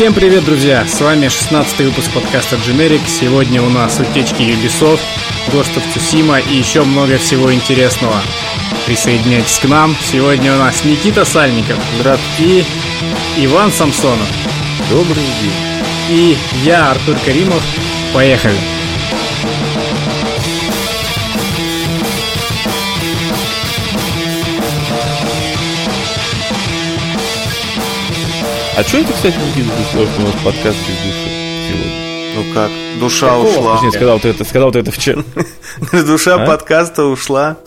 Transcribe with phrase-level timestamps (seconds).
[0.00, 0.86] Всем привет, друзья!
[0.86, 3.02] С вами 16 выпуск подкаста Generic.
[3.06, 5.02] Сегодня у нас утечки Ubisoft,
[5.48, 8.16] Ghost of Tsushima и еще много всего интересного.
[8.86, 9.94] Присоединяйтесь к нам.
[10.00, 11.76] Сегодня у нас Никита Сальников.
[11.98, 12.64] Здравствуйте.
[13.36, 14.26] И Иван Самсонов.
[14.88, 15.52] Добрый день.
[16.08, 17.62] И я, Артур Каримов.
[18.14, 18.79] Поехали.
[28.80, 31.28] А что это, кстати, Никита, что у нас подкаст без души
[31.68, 32.34] сегодня?
[32.34, 33.48] Ну как, душа Какого?
[33.50, 33.74] ушла.
[33.74, 35.22] Точнее, сказал ты это, сказал ты это вчера.
[36.06, 36.46] Душа А?
[36.46, 37.58] подкаста ушла.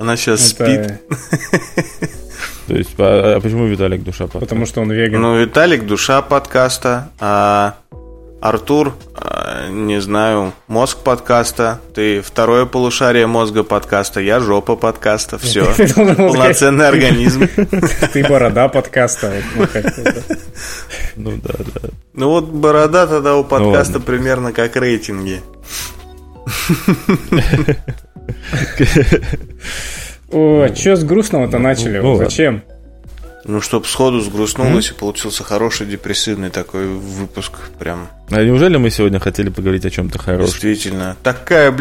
[0.00, 1.00] Она сейчас спит.
[2.66, 4.40] То есть, а, а почему Виталик душа подкаста?
[4.46, 5.22] потому что он веган.
[5.22, 7.76] Ну, Виталик душа подкаста, а
[8.40, 11.80] Артур, а, не знаю, мозг подкаста.
[11.92, 15.38] Ты второе полушарие мозга подкаста, я жопа подкаста.
[15.38, 15.64] Все.
[16.16, 17.48] Полноценный организм.
[18.12, 19.32] Ты борода подкаста.
[19.56, 19.66] Ну?
[21.16, 21.88] Ну да, да.
[22.14, 24.06] Ну вот борода тогда у подкаста ладно.
[24.06, 25.40] примерно как рейтинги.
[30.30, 31.98] О, что с грустного-то начали?
[31.98, 32.16] ну.
[32.16, 32.62] Зачем?
[33.44, 37.52] Ну, чтоб сходу сгрустнулось и получился хороший депрессивный такой выпуск.
[37.78, 40.46] Прям А неужели мы сегодня хотели поговорить о чем-то хорошем?
[40.52, 41.16] действительно.
[41.22, 41.80] Такая, блядь,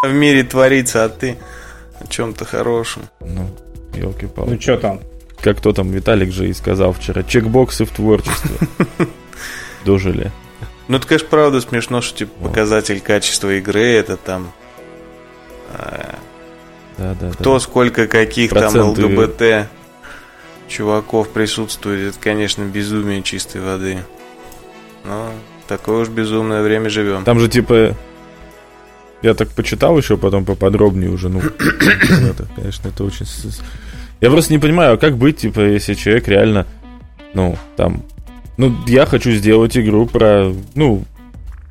[0.00, 1.38] хуйня в мире творится, а ты
[2.00, 3.02] о чем-то хорошем.
[3.20, 3.48] Ну,
[3.94, 4.50] елки-палки.
[4.50, 5.00] Ну, что там?
[5.40, 8.50] Как кто там, Виталик же и сказал вчера, чекбоксы в творчестве.
[9.84, 10.30] Дожили.
[10.88, 14.50] Ну, это, конечно, правда смешно, что типа показатель качества игры это там
[15.74, 16.14] э,
[16.98, 17.30] Да, да, да.
[17.32, 18.74] кто, сколько, каких там.
[18.76, 19.68] ЛГБТ
[20.68, 22.10] чуваков присутствует.
[22.10, 23.98] Это, конечно, безумие чистой воды.
[25.04, 25.30] Но
[25.66, 27.24] такое уж безумное время живем.
[27.24, 27.96] Там же типа...
[29.20, 31.40] Я так почитал еще потом поподробнее уже, ну,
[32.20, 33.26] это, конечно, это очень...
[34.20, 36.66] Я просто не понимаю, а как быть, типа, если человек реально,
[37.34, 38.04] ну, там...
[38.56, 41.04] Ну, я хочу сделать игру про, ну,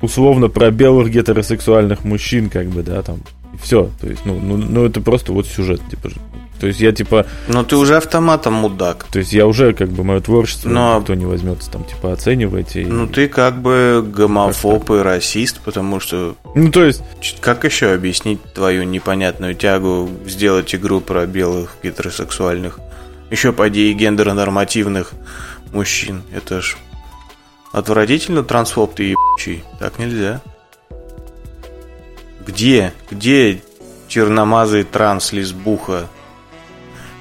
[0.02, 3.20] условно, про белых гетеросексуальных мужчин, как бы, да, там,
[3.62, 6.10] все, то есть, ну, ну, ну, это просто вот сюжет, типа.
[6.60, 9.04] То есть я, типа, Но ты уже автоматом мудак.
[9.10, 12.76] то есть я уже, как бы, мое творчество Но- никто не возьмется там, типа, оценивать
[12.76, 12.84] и...
[12.84, 17.02] Ну, ты как бы гомофоб и расист, потому что Ну, то есть,
[17.40, 22.78] как еще объяснить твою непонятную тягу сделать игру про белых гетеросексуальных,
[23.30, 25.12] еще по идее гендерно-нормативных
[25.72, 26.22] мужчин?
[26.34, 26.76] Это ж
[27.72, 29.62] отвратительно трансфоб ты ебучий.
[29.78, 30.40] Так нельзя.
[32.46, 32.92] Где?
[33.10, 33.60] Где
[34.08, 36.08] черномазый транс-лесбуха?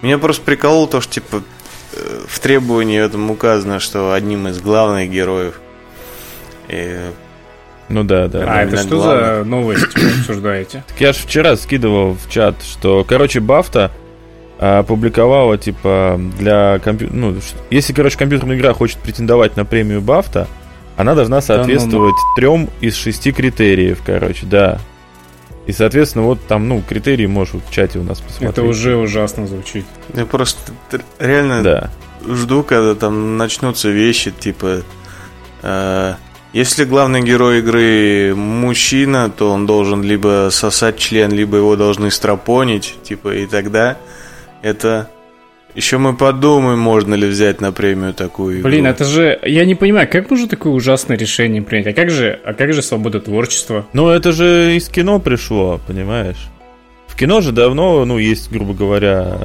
[0.07, 1.43] Меня просто прикололо то, что типа
[1.91, 5.59] э, в требовании этом указано, что одним из главных героев
[6.69, 7.11] э,
[7.89, 8.45] ну да, да.
[8.47, 9.39] А, это что главное.
[9.39, 10.85] за новость вы обсуждаете?
[10.87, 13.91] Так я же вчера скидывал в чат, что, короче, Бафта
[14.59, 17.09] а, опубликовала, типа, для компью...
[17.11, 17.35] Ну,
[17.69, 20.47] если, короче, компьютерная игра хочет претендовать на премию Бафта,
[20.95, 24.79] она должна соответствовать трем из шести критериев, короче, да.
[25.67, 28.49] И, соответственно, вот там, ну, критерии можешь вот в чате у нас посмотреть.
[28.51, 29.85] Это уже ужасно звучит.
[30.13, 30.71] я просто
[31.19, 31.91] реально Да.
[32.25, 34.83] жду, когда там начнутся вещи, типа...
[35.61, 36.13] э,
[36.53, 42.95] если главный герой игры мужчина, то он должен либо сосать член, либо его должны стропонить,
[43.03, 43.97] типа, и тогда
[44.61, 45.09] это...
[45.77, 48.67] Еще мы подумаем, можно ли взять на премию такую игру.
[48.67, 49.39] Блин, это же...
[49.43, 51.85] Я не понимаю, как можно такое ужасное решение принять?
[51.85, 53.85] А как же, а как же свобода творчества?
[53.93, 56.49] Ну, это же из кино пришло, понимаешь?
[57.05, 59.37] В кино же давно, ну, есть, грубо говоря,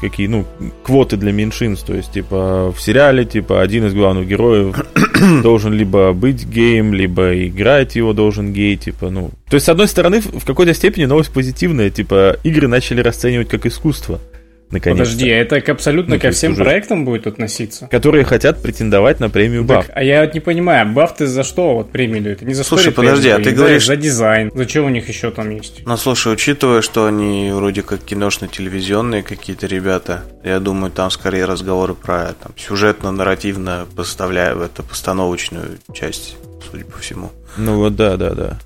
[0.00, 0.46] какие, ну,
[0.84, 1.88] квоты для меньшинств.
[1.88, 4.76] То есть, типа, в сериале, типа, один из главных героев
[5.42, 9.32] должен либо быть геем, либо играть его должен гей, типа, ну...
[9.48, 13.66] То есть, с одной стороны, в какой-то степени новость позитивная, типа, игры начали расценивать как
[13.66, 14.20] искусство.
[14.70, 14.98] Наконец.
[14.98, 17.88] Подожди, а это к абсолютно Ну, то ко всем уже- проектам будет относиться?
[17.90, 19.86] Которые хотят претендовать на премию Так, Баф.
[19.92, 22.42] а я вот не понимаю, бафты за что вот премию дают?
[22.42, 24.52] Не за Слушай, подожди, а ты за- говоришь- За дизайн.
[24.54, 25.82] Зачем у них еще там есть?
[25.84, 31.94] Ну, слушай, учитывая, что они вроде как киношно-телевизионные какие-то ребята, я думаю, там скорее разговоры
[31.94, 36.36] про там, сюжетно-нарративно поставляя в это постановочную часть,
[36.70, 37.32] судя по всему.
[37.56, 38.58] Ну, вот да, да, да.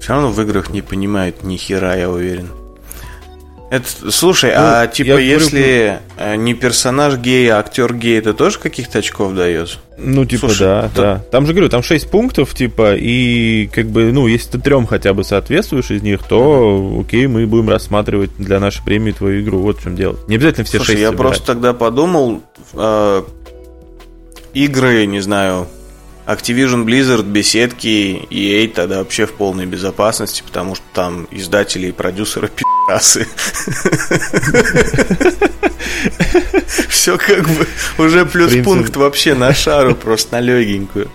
[0.00, 2.48] Все равно в играх не понимают ни хера, я уверен.
[3.72, 8.34] Это, слушай, Ну, а типа говорю, если э, не персонаж гей, а актер гей, это
[8.34, 9.78] тоже каких-то очков дает?
[9.96, 11.24] Ну, типа, Слушай, да, да- да.
[11.30, 15.14] Там же, говорю, там 6 пунктов, типа, и, как бы, ну, если ты трем хотя
[15.14, 19.60] бы соответствуешь из них, то, окей, мы будем рассматривать для нашей премии твою игру.
[19.60, 20.18] Вот в чем дело.
[20.28, 22.42] Не обязательно все Слушай, 6 я просто тогда подумал,
[22.74, 23.22] э,
[24.52, 25.66] игры, не знаю,
[26.26, 32.48] Activision Blizzard, беседки, EA тогда вообще в полной безопасности, потому что там издатели и продюсеры
[32.48, 33.26] пи***асы.
[36.88, 37.66] Все как бы
[37.98, 38.62] уже плюс принципе.
[38.62, 41.10] пункт вообще на шару, просто на легенькую.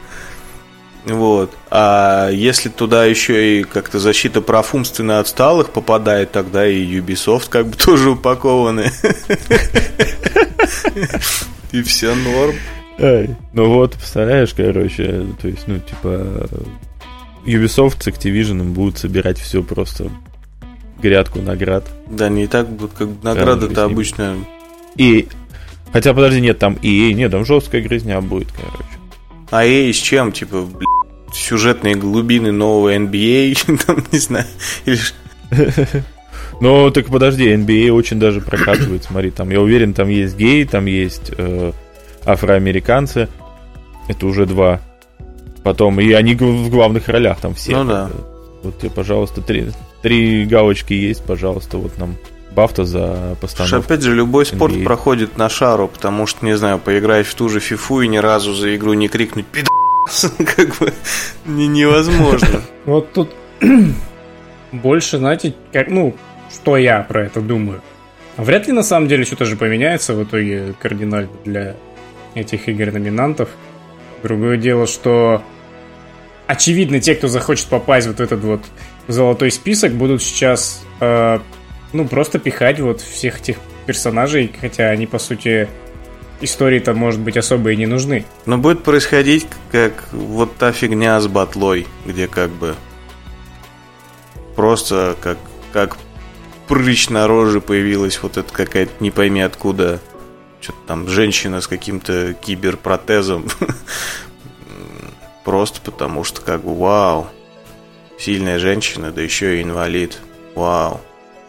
[1.05, 1.53] Вот.
[1.69, 7.67] А если туда еще и как-то защита прав умственно отсталых попадает, тогда и Ubisoft как
[7.67, 8.91] бы тоже упакованы.
[11.71, 12.55] И все норм.
[12.97, 16.47] Ну вот, представляешь, короче, то есть, ну, типа,
[17.45, 20.09] Ubisoft с Activision будут собирать все просто
[21.01, 21.85] грядку наград.
[22.09, 22.67] Да, не так,
[22.97, 24.37] как награда-то обычно...
[24.95, 25.27] И...
[25.93, 28.83] Хотя, подожди, нет, там и нет, там жесткая грязня будет, короче.
[29.51, 30.31] А и с чем?
[30.31, 34.45] Типа, блядь, сюжетные глубины нового NBA, там, не знаю,
[34.85, 34.99] или...
[36.59, 40.87] Ну, так подожди, NBA очень даже прокатывает, смотри, там, я уверен, там есть геи, там
[40.87, 41.71] есть э,
[42.27, 43.29] афроамериканцы,
[44.07, 44.81] это уже два.
[45.63, 47.83] Потом, и они в главных ролях там все.
[47.83, 48.09] Ну да.
[48.63, 49.71] Вот тебе, пожалуйста, три,
[50.01, 52.15] три галочки есть, пожалуйста, вот нам
[52.51, 53.75] бафта за постановку.
[53.75, 54.83] Слушай, опять же, любой спорт NBA.
[54.83, 58.53] проходит на шару, потому что, не знаю, поиграть в ту же фифу и ни разу
[58.53, 60.93] за игру не крикнуть «Пидас!» как бы
[61.45, 62.61] невозможно.
[62.85, 63.35] Вот тут
[64.71, 66.15] больше, знаете, как, ну,
[66.49, 67.81] что я про это думаю.
[68.37, 71.75] Вряд ли на самом деле что-то же поменяется в итоге кардинально для
[72.39, 73.49] этих игр-номинантов.
[74.23, 75.43] Другое дело, что
[76.47, 78.61] очевидно, те, кто захочет попасть вот в этот вот
[79.07, 81.39] золотой список, будут сейчас, э,
[81.93, 85.67] ну, просто пихать вот всех этих персонажей, хотя они, по сути,
[86.41, 88.25] истории-то, может быть, особо и не нужны.
[88.45, 92.75] Но будет происходить как вот та фигня с батлой, где как бы
[94.55, 95.37] просто как,
[95.71, 95.97] как
[96.67, 99.99] прыщ на роже появилась вот эта какая-то не пойми откуда
[100.61, 103.45] что-то там женщина с каким-то киберпротезом
[105.47, 107.27] Просто потому что как бы вау,
[108.19, 110.19] сильная женщина, да еще и инвалид.
[110.55, 110.99] Вау,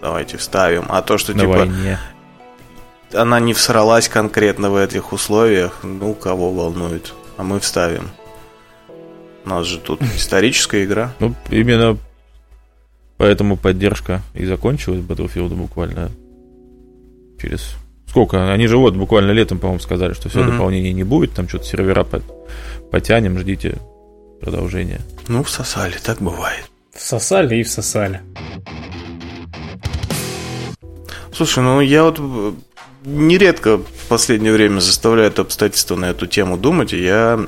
[0.00, 0.84] давайте вставим.
[0.88, 1.99] А то, что На типа войне.
[3.12, 7.12] она не всралась конкретно в этих условиях, ну, кого волнует.
[7.38, 8.08] А мы вставим.
[9.44, 11.12] У нас же тут историческая игра.
[11.19, 11.99] Ну, именно
[13.16, 16.12] поэтому поддержка и закончилась Battlefield буквально
[17.43, 17.75] через...
[18.08, 18.52] Сколько?
[18.52, 20.52] Они же вот буквально летом, по-моему, сказали, что все, mm-hmm.
[20.52, 22.06] дополнений не будет, там что-то сервера
[22.90, 23.78] потянем, ждите
[24.40, 25.00] продолжения.
[25.28, 26.64] Ну, всосали, так бывает.
[26.94, 28.20] Всосали и всосали.
[31.32, 32.52] Слушай, ну я вот э,
[33.05, 37.46] нередко в последнее время заставляю это обстоятельство на эту тему думать, и я,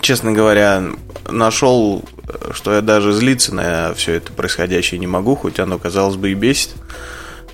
[0.00, 0.82] честно говоря,
[1.28, 2.04] нашел,
[2.52, 6.34] что я даже злиться на все это происходящее не могу, хоть оно, казалось бы, и
[6.34, 6.70] бесит,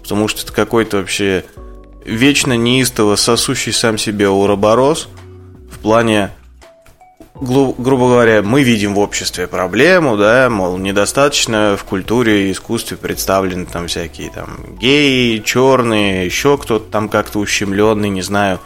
[0.00, 1.44] потому что это какой-то вообще
[2.06, 5.08] вечно неистово сосущий сам себе уроборос
[5.70, 6.30] в плане
[7.38, 13.66] грубо говоря, мы видим в обществе проблему, да, мол, недостаточно в культуре и искусстве представлены
[13.66, 18.60] там всякие там геи, черные, еще кто-то там как-то ущемленный, не знаю,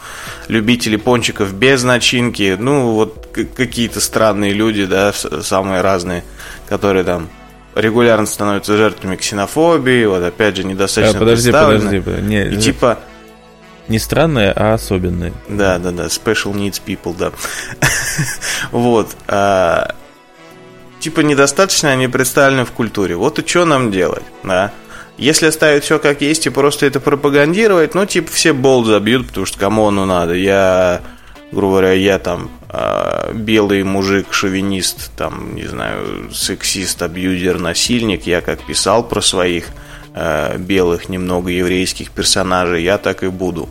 [0.47, 6.23] любители пончиков без начинки, ну, вот какие-то странные люди, да, самые разные,
[6.69, 7.27] которые там
[7.75, 12.99] регулярно становятся жертвами ксенофобии, вот опять же недостаточно а, подожди, подожди, подожди, не, и типа
[13.91, 15.33] не странные, а особенные.
[15.47, 16.05] Да, да, да.
[16.05, 17.31] Special needs people, да.
[18.71, 19.15] вот.
[19.27, 19.95] А,
[20.99, 23.15] типа недостаточно они представлены в культуре.
[23.15, 24.71] Вот и что нам делать, да?
[25.17, 29.45] Если оставить все как есть и просто это пропагандировать, ну, типа, все болт забьют, потому
[29.45, 30.33] что кому оно надо.
[30.33, 31.01] Я,
[31.51, 38.25] грубо говоря, я там э, белый мужик, шовинист, там, не знаю, сексист, абьюзер, насильник.
[38.25, 39.67] Я как писал про своих
[40.15, 43.69] э, белых, немного еврейских персонажей, я так и буду.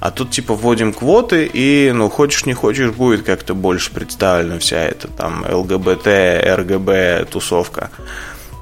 [0.00, 4.78] А тут типа вводим квоты, и ну хочешь не хочешь, будет как-то больше представлена вся
[4.78, 7.90] эта там ЛГБТ, РГБ тусовка.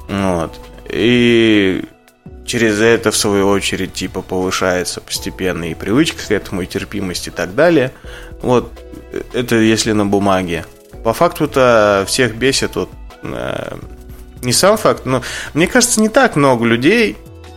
[0.08, 0.58] Вот.
[0.88, 1.85] И
[2.46, 7.30] через это, в свою очередь, типа повышается постепенно и привычка к этому, и терпимость и
[7.30, 7.92] так далее.
[8.40, 8.73] Вот
[9.35, 10.64] это если на бумаге.
[11.04, 12.88] По факту-то всех бесит вот
[13.23, 13.76] э,
[14.42, 15.22] не сам факт, но
[15.54, 17.16] мне кажется, не так много людей,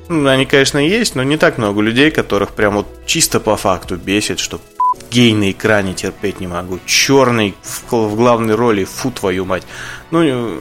[0.10, 3.96] ну, они, конечно, есть, но не так много людей, которых прям вот чисто по факту
[3.96, 4.60] бесит, что
[5.12, 6.80] гей на экране терпеть не могу.
[6.86, 9.64] Черный в, в главной роли, фу твою мать.
[10.10, 10.60] Ну, э,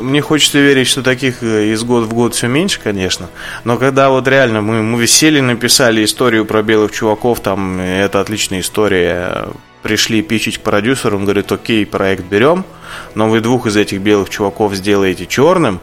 [0.00, 3.28] мне хочется верить, что таких э, из года в год все меньше, конечно.
[3.64, 8.60] Но когда вот реально мы, мы сели, написали историю про белых чуваков, там это отличная
[8.60, 9.48] история.
[9.88, 12.66] Пришли пичить к продюсеру, он говорит, окей, проект берем,
[13.14, 15.80] но вы двух из этих белых чуваков сделаете черным,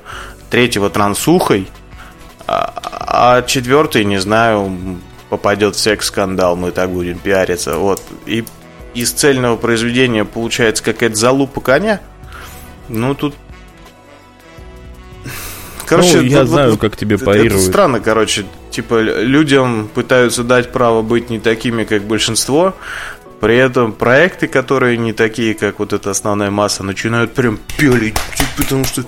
[0.52, 1.68] третьего трансухой,
[2.46, 7.80] а, а четвертый, не знаю, попадет в секс-скандал, мы так будем пиариться.
[7.80, 8.00] Вот.
[8.28, 8.46] И
[8.94, 12.00] из цельного произведения получается какая-то залупа коня.
[12.88, 13.34] Ну, тут...
[15.88, 17.54] Короче, ну, я вот, знаю, вот, как тебе парируют.
[17.54, 18.46] Это странно, короче.
[18.70, 22.76] Типа, людям пытаются дать право быть не такими, как большинство,
[23.46, 28.16] при этом проекты, которые не такие, как вот эта основная масса, начинают прям пелить,
[28.58, 29.04] потому что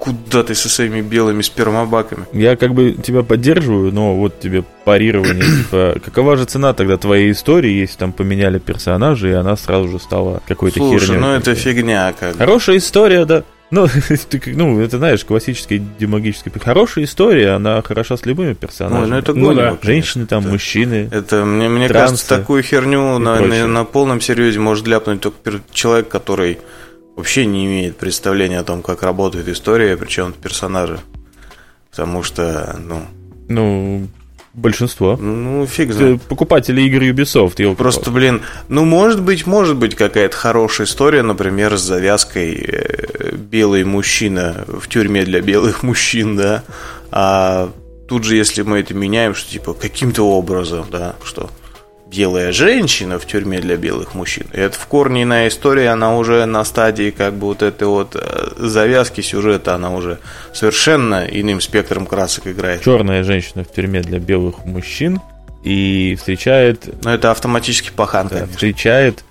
[0.00, 2.26] куда ты со своими белыми спермобаками?
[2.32, 7.30] Я как бы тебя поддерживаю, но вот тебе парирование, типа, какова же цена тогда твоей
[7.30, 10.98] истории, если там поменяли персонажа, и она сразу же стала какой-то херней?
[10.98, 12.36] Слушай, ну это фигня как.
[12.36, 13.44] Хорошая история, да.
[13.70, 13.86] Ну,
[14.30, 16.50] ты, ну, это знаешь, классический демагический.
[16.58, 19.10] Хорошая история, она хороша с любыми Ой, персонажами.
[19.10, 19.86] ну это Ну гонево, да.
[19.86, 21.08] Женщины там, Это- мужчины.
[21.12, 23.62] Это, мне, мне Трансы кажется, такую херню на, прочее.
[23.64, 26.58] на, на полном серьезе может ляпнуть только человек, который
[27.16, 30.98] вообще не имеет представления о том, как работает история, причем персонажи.
[31.90, 33.02] Потому что, ну,
[33.48, 34.08] Ну,
[34.58, 35.16] большинство.
[35.16, 36.22] ну фиг знает.
[36.22, 41.76] Покупатели игр Ubisoft, его Просто, блин, ну, может быть, может быть какая-то хорошая история, например,
[41.76, 46.64] с завязкой э, белый мужчина в тюрьме для белых мужчин, да,
[47.10, 47.70] а
[48.08, 51.50] тут же, если мы это меняем, что, типа, каким-то образом, да, что
[52.10, 56.44] белая женщина в тюрьме для белых мужчин, и это в корне иная история, она уже
[56.46, 60.18] на стадии, как бы, вот этой вот э, завязки сюжета, она уже
[60.54, 62.82] совершенно иным спектром красок играет.
[62.82, 65.20] черная женщина в тюрьме для белых мужчин
[65.62, 68.54] и встречает, Но это автоматически пахан, да, конечно.
[68.54, 69.24] встречает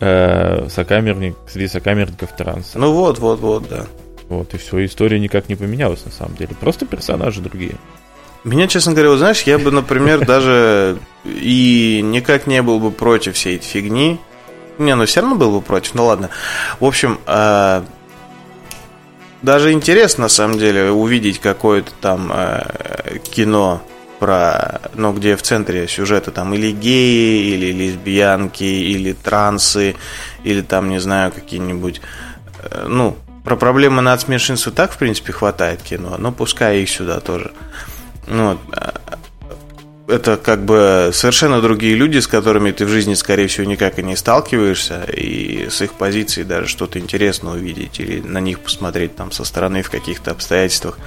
[0.00, 2.78] э, сокамерник, среди сокамерников транса.
[2.78, 3.86] Ну вот, вот, вот, да.
[4.28, 6.50] Вот, и все, история никак не поменялась на самом деле.
[6.60, 7.76] Просто персонажи другие.
[8.44, 13.34] Меня, честно говоря, вот знаешь, я бы, например, даже и никак не был бы против
[13.34, 14.20] всей этой фигни.
[14.78, 16.30] Не, ну все равно был бы против, ну ладно.
[16.78, 17.82] В общем, э,
[19.42, 23.82] даже интересно, на самом деле, увидеть какое-то там э, кино
[24.18, 29.96] про, ну, где в центре сюжета там или геи, или лесбиянки, или трансы,
[30.44, 32.00] или там, не знаю, какие-нибудь,
[32.62, 37.20] э, ну, про проблемы нацменьшинств и так, в принципе, хватает кино, но пускай их сюда
[37.20, 37.52] тоже.
[38.28, 39.00] Ну, а,
[40.06, 44.02] это как бы совершенно другие люди, с которыми ты в жизни, скорее всего, никак и
[44.02, 49.32] не сталкиваешься, и с их позиции даже что-то интересное увидеть или на них посмотреть там
[49.32, 50.98] со стороны в каких-то обстоятельствах.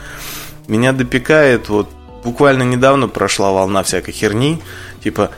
[0.67, 1.89] Меня допекает, вот
[2.23, 4.61] буквально недавно прошла волна всякой херни,
[5.03, 5.31] типа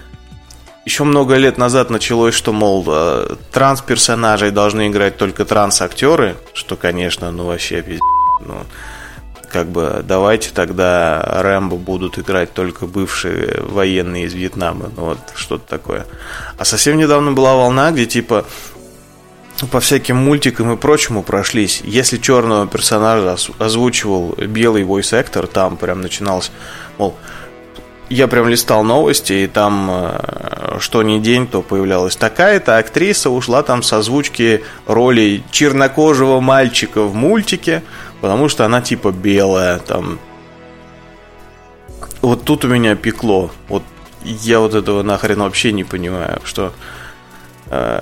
[0.86, 7.32] еще много лет назад началось, что, мол, э, транс-персонажей должны играть только транс-актеры, что, конечно,
[7.32, 8.02] ну вообще пиздец,
[8.46, 8.66] ну,
[9.54, 15.64] как бы давайте тогда Рэмбо будут играть только бывшие военные из Вьетнама, ну вот что-то
[15.70, 16.08] такое.
[16.58, 18.46] А совсем недавно была волна, где типа
[19.72, 21.82] по всяким мультикам и прочему прошлись.
[21.86, 26.52] Если черного персонажа озвучивал белый voice actor, там прям начиналось,
[26.98, 27.16] мол,
[28.10, 33.64] я прям листал новости, и там э, что ни день, то появлялась такая-то актриса, ушла
[33.64, 37.84] там с озвучки роли чернокожего мальчика в мультике,
[38.24, 40.18] потому что она типа белая, там.
[42.22, 43.52] Вот тут у меня пекло.
[43.68, 43.84] Вот
[44.24, 46.72] я вот этого нахрен вообще не понимаю, что
[47.70, 48.02] э,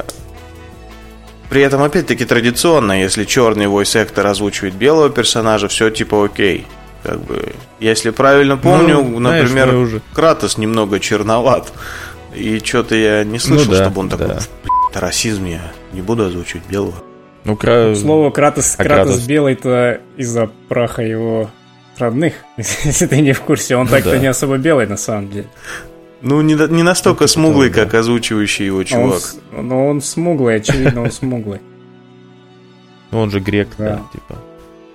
[1.50, 6.68] при этом, опять-таки, традиционно, если черный voice actor озвучивает белого персонажа, все типа окей.
[7.02, 11.74] Как бы, если правильно помню, Ну, знаешь, например, мы уже- Кратос немного черноват.
[12.36, 14.34] И что-то я не слышал, Ну да, чтобы он такой, да.
[14.36, 16.94] «Блядь, расизм, я не буду озвучивать белого.
[17.44, 17.96] Ну, кра...
[17.96, 19.26] Слово Кратос, А Кратос Кратос?
[19.28, 21.50] белый-то из-за праха его
[21.98, 22.34] родных.
[22.58, 24.18] Если ты не в курсе, он Ну так-то да.
[24.20, 25.48] не особо белый на самом деле.
[26.22, 27.86] Ну, не, не настолько Ну, типа смуглый, того, да.
[27.92, 29.20] как озвучивающий его Он чувак.
[29.20, 31.62] с- Но он смуглый, очевидно, он смуглый.
[33.10, 34.02] Ну, он же грек, да, Да.
[34.14, 34.36] типа,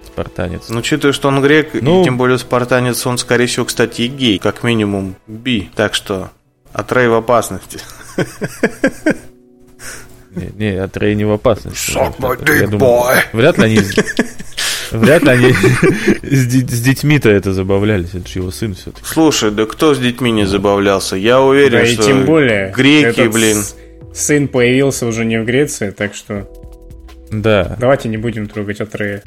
[0.07, 0.69] спартанец.
[0.69, 4.07] Ну, учитывая, что он грек, Ну- и тем более спартанец, он, скорее всего, кстати, и
[4.09, 5.69] гей, как минимум би.
[5.75, 6.31] Так что,
[6.73, 7.81] Атрей в опасности.
[10.37, 11.93] Не, не Атрей не в опасности.
[11.97, 13.17] Suck my Я dick, думаю, boy.
[13.33, 13.81] Вряд ли они...
[14.93, 15.53] Вряд ли они
[16.23, 18.11] с, де- с детьми-то это забавлялись.
[18.15, 19.05] Это же его сын все-таки.
[19.05, 21.17] Слушай, да кто с детьми не забавлялся?
[21.17, 22.71] Я уверен, Да и что тем более.
[22.71, 23.57] греки, этот блин.
[24.15, 26.49] Сын появился уже не в Греции, так что
[27.33, 27.77] Да.
[27.81, 29.23] давайте не будем трогать Атрея.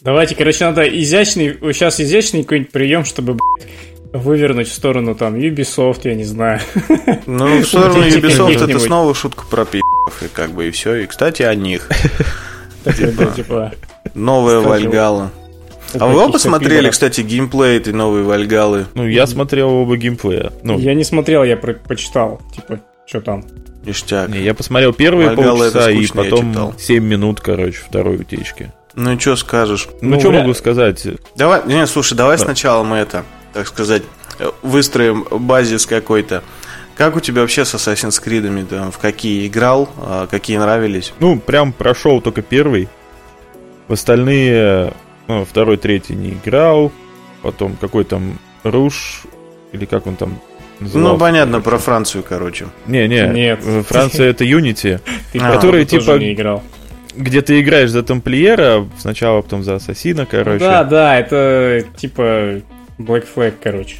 [0.00, 3.68] Давайте, короче, надо изящный, сейчас изящный какой-нибудь прием, чтобы блядь,
[4.12, 6.60] вывернуть в сторону там Ubisoft, я не знаю.
[7.26, 10.96] Ну, в сторону Ubisoft это снова шутка про пи***ов, и как бы и все.
[10.96, 11.88] И, кстати, о них.
[13.36, 13.72] Типа,
[14.14, 14.60] Новая.
[14.60, 15.30] Вальгала.
[15.98, 16.92] А вы оба смотрели, пидоров.
[16.92, 18.86] кстати, геймплей этой новой Вальгалы?
[18.94, 20.52] Ну, я смотрел оба геймплея.
[20.62, 23.44] Ну, Я не смотрел, я про- почитал, типа, что там.
[23.84, 24.28] Ништяк.
[24.28, 26.74] не, я посмотрел первые Вальгалла это полчаса и скучно, я потом читал.
[26.78, 28.70] 7 минут, короче, второй утечки.
[28.96, 29.88] Ну и что скажешь?
[30.02, 31.06] Ну, Ну, что могу сказать?
[31.36, 32.44] Давай, не, слушай, давай Да.
[32.44, 33.24] сначала мы это,
[33.58, 34.04] так сказать,
[34.62, 36.44] выстроим базис какой-то.
[36.96, 38.66] Как у тебя вообще с Assassin's Creed?
[38.66, 41.12] Там, в какие играл, а какие нравились?
[41.18, 42.88] Ну, прям прошел только первый.
[43.88, 44.92] В остальные,
[45.26, 46.92] ну, второй, третий не играл.
[47.42, 49.22] Потом какой там Руш,
[49.72, 50.38] или как он там,
[50.78, 52.66] Ну, понятно, про Францию, короче.
[52.86, 53.60] Не-не, Нет.
[53.88, 55.00] Франция это Unity,
[55.34, 56.62] А, который, типа, не играл.
[57.16, 60.60] где ты играешь за тамплиера, сначала потом за ассасина, короче.
[60.60, 62.60] Да, да, это типа
[62.98, 63.96] Black Flag, короче.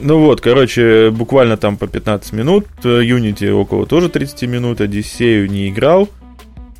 [0.00, 2.66] Ну вот, короче, буквально там по 15 минут.
[2.84, 4.80] э, Unity около тоже 30 минут.
[4.80, 6.08] Одиссею не играл.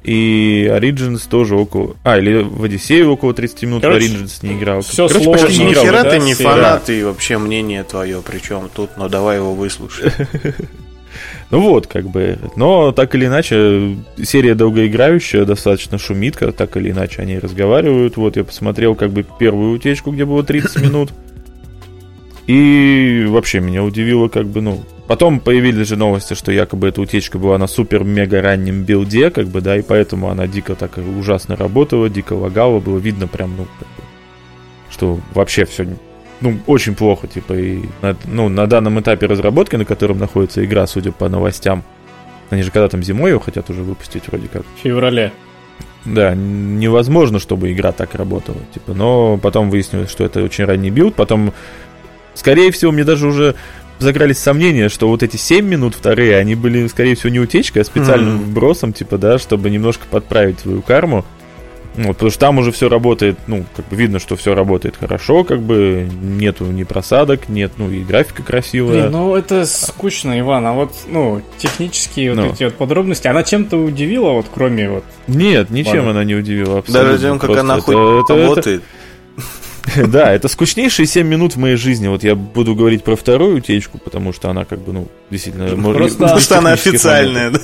[0.04, 1.96] И Origins тоже около...
[2.04, 4.80] А, или в Одиссею около 30 минут, Короче, в Origins не играл.
[4.82, 5.46] всё Короче, сложно.
[5.46, 5.84] почти Ни не играл.
[5.84, 9.54] хера да, ты не все, фанат, и вообще мнение твое, причем тут, но давай его
[9.54, 10.12] выслушаем.
[11.50, 12.38] Ну вот, как бы.
[12.56, 18.18] Но так или иначе, серия долгоиграющая, достаточно шумит, так или иначе они разговаривают.
[18.18, 21.10] Вот я посмотрел как бы первую утечку, где было 30 минут.
[22.48, 24.82] И вообще меня удивило, как бы, ну...
[25.06, 29.60] Потом появились же новости, что якобы эта утечка была на супер-мега раннем билде, как бы,
[29.60, 33.88] да, и поэтому она дико так ужасно работала, дико лагала, было видно прям, ну, как
[33.88, 34.02] бы,
[34.90, 35.86] что вообще все,
[36.40, 40.86] ну, очень плохо, типа, и, на, ну, на данном этапе разработки, на котором находится игра,
[40.86, 41.84] судя по новостям,
[42.50, 44.62] они же когда там зимой ее хотят уже выпустить вроде как.
[44.76, 45.32] В феврале.
[46.04, 48.58] Да, невозможно, чтобы игра так работала.
[48.72, 51.14] Типа, но потом выяснилось, что это очень ранний билд.
[51.14, 51.52] Потом,
[52.38, 53.54] скорее всего, мне даже уже
[53.98, 57.84] закрались сомнения, что вот эти 7 минут вторые, они были, скорее всего, не утечкой, а
[57.84, 58.44] специальным Мгм.
[58.44, 61.24] вбросом, типа, да, чтобы немножко подправить свою карму.
[61.96, 65.42] Вот, потому что там уже все работает, ну, как бы видно, что все работает хорошо,
[65.42, 69.00] как бы нету ни просадок, нет, ну, и графика красивая.
[69.00, 72.52] Блин, ну это скучно, Иван, а вот, ну, технические вот Ну.
[72.52, 75.04] эти вот подробности, она чем-то удивила, вот кроме вот...
[75.26, 76.10] Нет, ничем Ладно.
[76.12, 77.10] она не удивила абсолютно.
[77.10, 78.82] Даже тем, как Просто она это- хоть это- это- работает.
[80.08, 82.08] Да, это скучнейшие 7 минут в моей жизни.
[82.08, 85.74] Вот я буду говорить про вторую утечку, потому что она как бы, ну, действительно...
[85.76, 87.60] может, Просто- Потому что она официальная, да?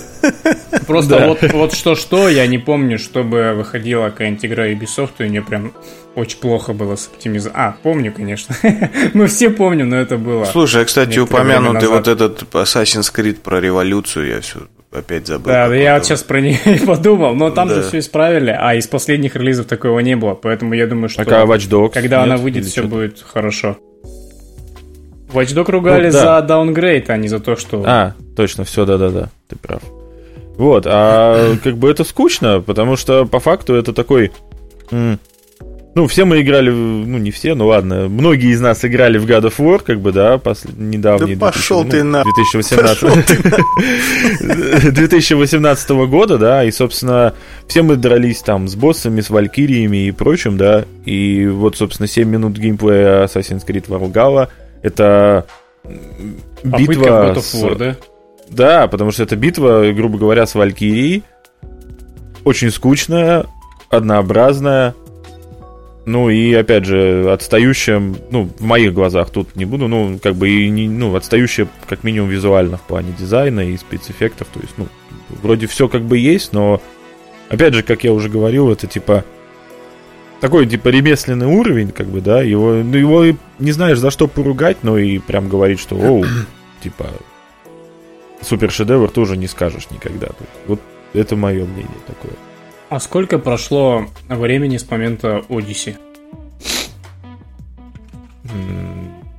[0.86, 5.72] Просто вот, что-что, я не помню, чтобы выходила какая-нибудь игра Ubisoft, и у нее прям
[6.14, 7.54] очень плохо было с оптимизацией.
[7.56, 8.54] А, помню, конечно.
[9.14, 10.44] Мы все помним, но это было.
[10.44, 14.60] Слушай, а, кстати, упомянутый вот этот Assassin's Creed про революцию, я все
[14.94, 15.46] опять забыл.
[15.46, 17.83] Да, я вот сейчас про нее и подумал, но там же Да.
[17.88, 21.44] все исправили, а из последних релизов такого не было, поэтому я думаю, что Так, а
[21.46, 22.26] Watch Dogs когда нет?
[22.26, 23.76] она выйдет, Или все будет хорошо.
[25.33, 26.40] Watch Dogs ругали Ну, да.
[26.40, 27.83] за даунгрейд, а не за то, что...
[27.87, 29.83] А, точно, все, да-да-да, ты прав.
[30.57, 34.30] Вот, а как бы это скучно, потому что по факту это такой...
[35.96, 39.42] Ну, все мы играли, ну, не все, ну ладно, многие из нас играли в God
[39.44, 41.37] of War, как бы, да, пос- недавний.
[41.37, 43.02] Да пошел 2000, ты ну, на- 2018
[44.94, 47.33] 2018 года, да, и, собственно,
[47.68, 52.28] все мы дрались там с боссами, с валькириями и прочим, да, и вот, собственно, 7
[52.28, 54.48] минут геймплея Assassin's Creed Valhalla
[54.83, 55.46] это
[56.62, 57.96] Попытка битва God of с- War, да?
[58.50, 61.22] да, потому что это битва, грубо говоря, с Валькирией.
[62.44, 63.44] Очень скучная,
[63.90, 64.94] однообразная.
[66.06, 67.98] Ну и, опять же, отстающая,
[68.30, 72.04] ну, в моих глазах тут не буду, ну, как бы и не, ну, отстающая как
[72.04, 74.48] минимум визуально в плане дизайна и спецэффектов.
[74.52, 74.86] То есть, ну,
[75.42, 76.82] вроде все как бы есть, но,
[77.48, 79.24] опять же, как я уже говорил, это типа
[80.40, 84.28] такой, типа, ремесленный уровень, как бы, да, его, ну, его и не знаешь за что
[84.28, 86.26] поругать, но и прям говорить, что, оу,
[86.82, 87.06] типа,
[88.42, 90.28] супер шедевр тоже не скажешь никогда.
[90.66, 90.80] Вот
[91.14, 92.34] это мое мнение такое.
[92.90, 95.97] А сколько прошло времени с момента Одиссе?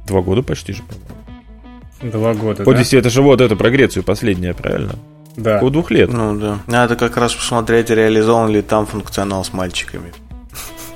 [0.08, 2.12] Два года почти же, по-моему.
[2.12, 2.72] Два года, да?
[2.72, 4.96] Одиссей это же вот это про Грецию последняя, правильно?
[5.36, 5.58] Да.
[5.58, 6.12] Около двух лет.
[6.12, 6.60] Ну да.
[6.68, 10.14] Надо как раз посмотреть, реализован ли там функционал с мальчиками.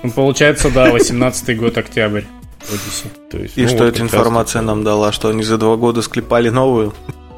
[0.04, 2.24] Ну, получается, да, 18-й год, октябрь.
[2.62, 3.10] Одиссе.
[3.32, 6.02] То есть, И ну, что вот эта информация нам дала, что они за два года
[6.02, 6.94] склепали новую?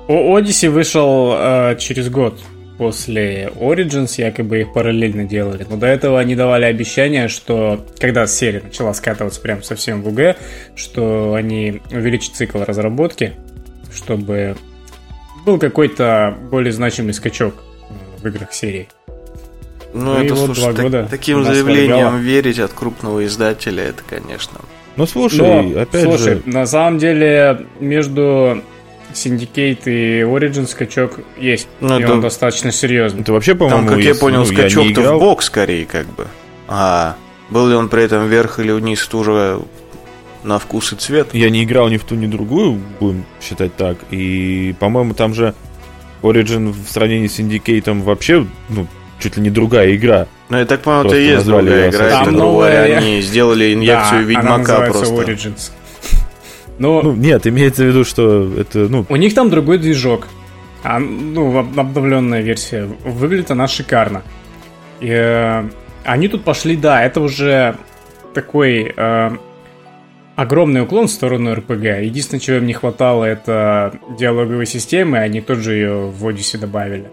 [0.08, 2.40] О Одиссе вышел э, через год
[2.82, 5.68] после Origins, якобы их параллельно делали.
[5.70, 10.36] Но до этого они давали обещание, что когда серия начала скатываться прям совсем в УГ,
[10.76, 13.34] что они увеличат цикл разработки,
[13.94, 14.58] чтобы
[15.46, 18.88] был какой-то более значимый скачок э, в играх серии.
[19.94, 23.84] Ну, Ну и это, вот слушай, два так- года таким заявлением верить от крупного издателя,
[23.84, 24.60] это, конечно.
[24.96, 26.42] Ну, слушай, Но, опять слушай, же...
[26.46, 28.64] на самом деле между
[29.14, 31.68] Syndicate и Origin скачок есть.
[31.80, 33.22] Ну, и это- он достаточно серьезный.
[33.22, 36.28] Это вообще, Там, по-моему, как я понял, ну, скачок-то в бок скорее, как бы.
[36.68, 37.16] А
[37.50, 39.60] был ли он при этом вверх или вниз, это уже
[40.44, 41.30] на вкус и цвет.
[41.34, 43.98] Я не играл ни в ту, ни в другую, будем считать так.
[44.10, 45.54] И, по-моему, там же
[46.22, 48.88] Origin в сравнении с Syndicate вообще, ну,
[49.20, 50.28] чуть ли не другая игра.
[50.50, 52.06] Ну, я так понял, это и есть другая игра.
[52.06, 55.32] Это, Там они сделали инъекцию Да, она Ведьмака называется просто.
[55.32, 55.72] Origins.
[56.82, 60.28] Но Ну, нет, имеется в виду, что это, ну, у них там другой движок.
[60.84, 62.86] А, ну, об- обновленная версия.
[63.06, 64.24] Выглядит она шикарно.
[65.00, 65.64] И, э,
[66.04, 67.76] они тут пошли, да, это уже
[68.34, 68.92] такой...
[68.96, 69.32] э,
[70.36, 72.02] огромный уклон в сторону РПГ.
[72.02, 77.12] Единственное, чего им не хватало, это диалоговой системы, они тут же ее в Odyssey добавили.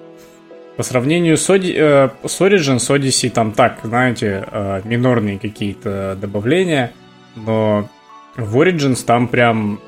[0.79, 6.17] По сравнению с, Оди, э, с Origin, с Odyssey там так, знаете, э, минорные какие-то
[6.19, 6.93] добавления,
[7.37, 7.89] но
[8.37, 9.81] в Origins там прям,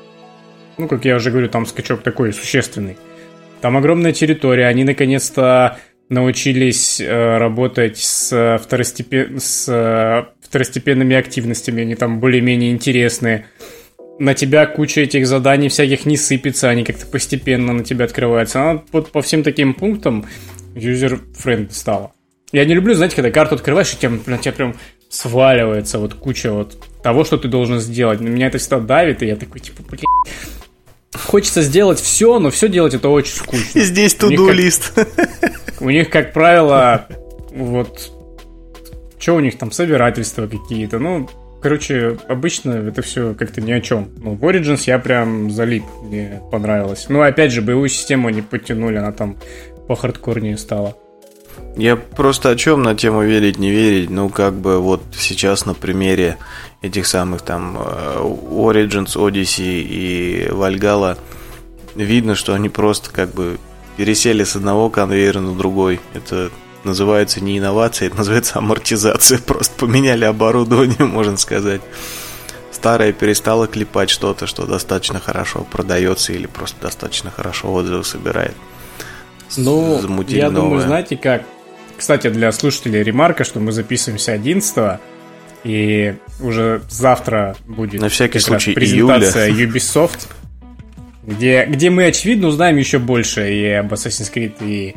[0.77, 2.97] ну, как я уже говорю, там скачок такой существенный.
[3.61, 5.77] Там огромная территория, они наконец-то
[6.09, 9.39] научились э, работать с, второстепен...
[9.39, 13.45] с э, второстепенными активностями, они там более-менее интересные.
[14.19, 18.61] На тебя куча этих заданий всяких не сыпется, они как-то постепенно на тебя открываются.
[18.61, 20.25] Она вот по всем таким пунктам
[20.75, 22.11] юзер-френд стала.
[22.51, 24.75] Я не люблю, знаете, когда карту открываешь, и тебя, на тебя прям
[25.09, 28.19] сваливается вот куча вот того, что ты должен сделать.
[28.19, 30.05] На меня это всегда давит, и я такой, типа, блин,
[31.13, 33.79] Хочется сделать все, но все делать это очень скучно.
[33.79, 34.93] И здесь туду-лист.
[35.79, 37.07] У них, как правило,
[37.51, 38.11] вот...
[39.19, 41.29] Что у них там, собирательства какие-то, ну,
[41.61, 44.09] Короче, обычно это все как-то ни о чем.
[44.17, 47.05] Ну, в Origins я прям залип, мне понравилось.
[47.07, 49.37] Ну, опять же, боевую систему они подтянули, она там
[49.87, 50.97] по хардкорнее стала.
[51.77, 54.09] Я просто о чем на тему верить, не верить.
[54.09, 56.37] Ну, как бы вот сейчас на примере
[56.81, 61.17] этих самых там э, Origins, Odyssey и Valhalla
[61.95, 63.57] видно, что они просто как бы
[63.97, 66.01] пересели с одного конвейера на другой.
[66.13, 66.51] Это
[66.83, 69.37] называется не инновация, это называется амортизация.
[69.45, 71.81] Просто поменяли оборудование, можно сказать.
[72.71, 78.55] Старое перестало клепать что-то, что достаточно хорошо продается или просто достаточно хорошо отзывы собирает.
[79.57, 80.61] Ну, Замутили я новое.
[80.61, 81.43] думаю, знаете как?
[81.97, 84.99] Кстати, для слушателей ремарка, что мы записываемся 11
[85.63, 89.71] и уже завтра будет на всякий случай презентация июля.
[89.71, 90.27] Ubisoft,
[91.23, 94.95] где, где мы, очевидно, узнаем еще больше и об Assassin's Creed, и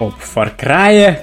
[0.00, 1.20] об Far Cry,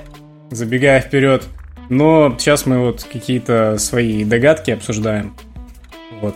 [0.52, 1.44] забегая вперед.
[1.90, 5.36] Но сейчас мы вот какие-то свои догадки обсуждаем.
[6.22, 6.36] Вот.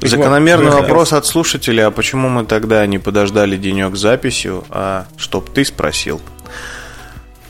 [0.00, 5.06] Закономерный вот, вопрос от слушателя, а почему мы тогда не подождали денек с записью, а
[5.16, 6.20] чтоб ты спросил?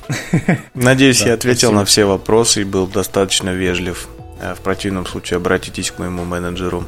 [0.75, 4.09] Надеюсь, я ответил на все вопросы и был достаточно вежлив.
[4.41, 6.85] Э, в противном случае обратитесь к моему менеджеру.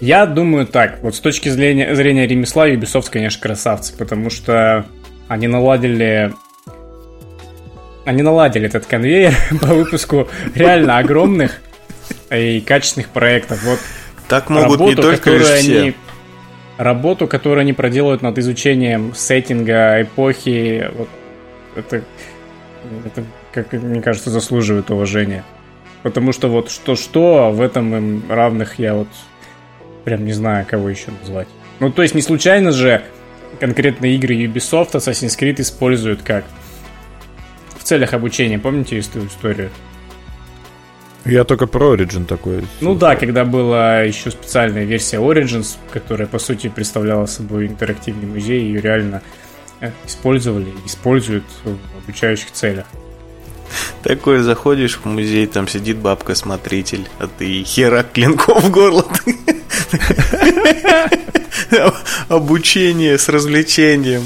[0.00, 4.86] Я думаю так, вот с точки зрения, зрения ремесла Ubisoft, конечно, красавцы, потому что
[5.28, 6.32] они наладили
[8.04, 11.60] они наладили этот конвейер по выпуску реально огромных
[12.34, 13.62] и качественных проектов.
[13.64, 13.78] Вот
[14.28, 15.54] так могут работу, не только все.
[15.54, 15.94] Они,
[16.78, 21.08] работу, которую они проделывают над изучением сеттинга, эпохи, вот
[21.76, 22.04] это,
[23.04, 25.44] это, как мне кажется, заслуживает уважения.
[26.02, 29.08] Потому что вот что-что, а в этом им равных я вот
[30.04, 31.48] прям не знаю, кого еще назвать.
[31.78, 33.02] Ну, то есть не случайно же
[33.60, 36.44] конкретно игры Ubisoft Assassin's Creed используют как
[37.78, 38.58] в целях обучения.
[38.58, 39.70] Помните эту историю?
[41.24, 42.64] Я только про Origin такой.
[42.80, 48.62] Ну да, когда была еще специальная версия Origins, которая по сути представляла собой интерактивный музей,
[48.62, 49.22] ее реально
[49.80, 52.86] э, использовали, используют в обучающих целях.
[54.02, 59.06] Такой заходишь в музей, там сидит бабка-смотритель, а ты херак клинков в горло.
[62.28, 64.22] Обучение с развлечением.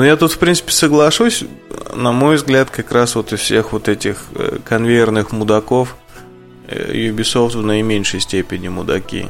[0.00, 1.44] Ну, я тут, в принципе, соглашусь.
[1.94, 5.94] На мой взгляд, как раз вот из всех вот этих э, конвейерных мудаков
[6.68, 9.26] э, Ubisoft в наименьшей степени мудаки.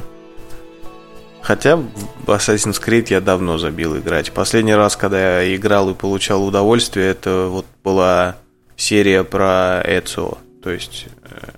[1.41, 4.31] Хотя в Assassin's Creed я давно забил играть.
[4.31, 8.37] Последний раз, когда я играл и получал удовольствие, это вот была
[8.77, 10.37] серия про Эцио.
[10.63, 11.49] То есть э,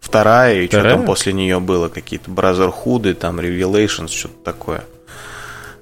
[0.00, 0.88] вторая, и вторая?
[0.88, 4.84] что там после нее было, какие-то Brotherhood, там Revelations, что-то такое.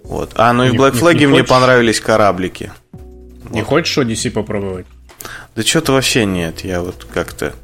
[0.09, 0.33] Вот.
[0.37, 2.73] А, ну и в Black Flag мне понравились кораблики.
[3.51, 3.69] Не вот.
[3.69, 4.87] хочешь Odyssey попробовать?
[5.55, 6.61] Да что-то вообще нет.
[6.61, 7.55] Я вот как-то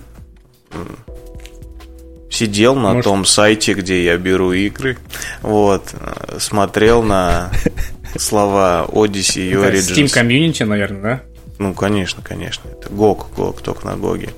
[2.31, 3.05] сидел на Может...
[3.05, 4.96] том сайте, где я беру игры,
[5.42, 5.94] вот,
[6.38, 7.50] смотрел на
[8.16, 9.94] слова Odyssey и Origins.
[9.94, 11.22] Steam Community, наверное, да?
[11.59, 12.68] Ну, конечно, конечно.
[12.68, 14.31] Это GOG, GOG, только на GOG.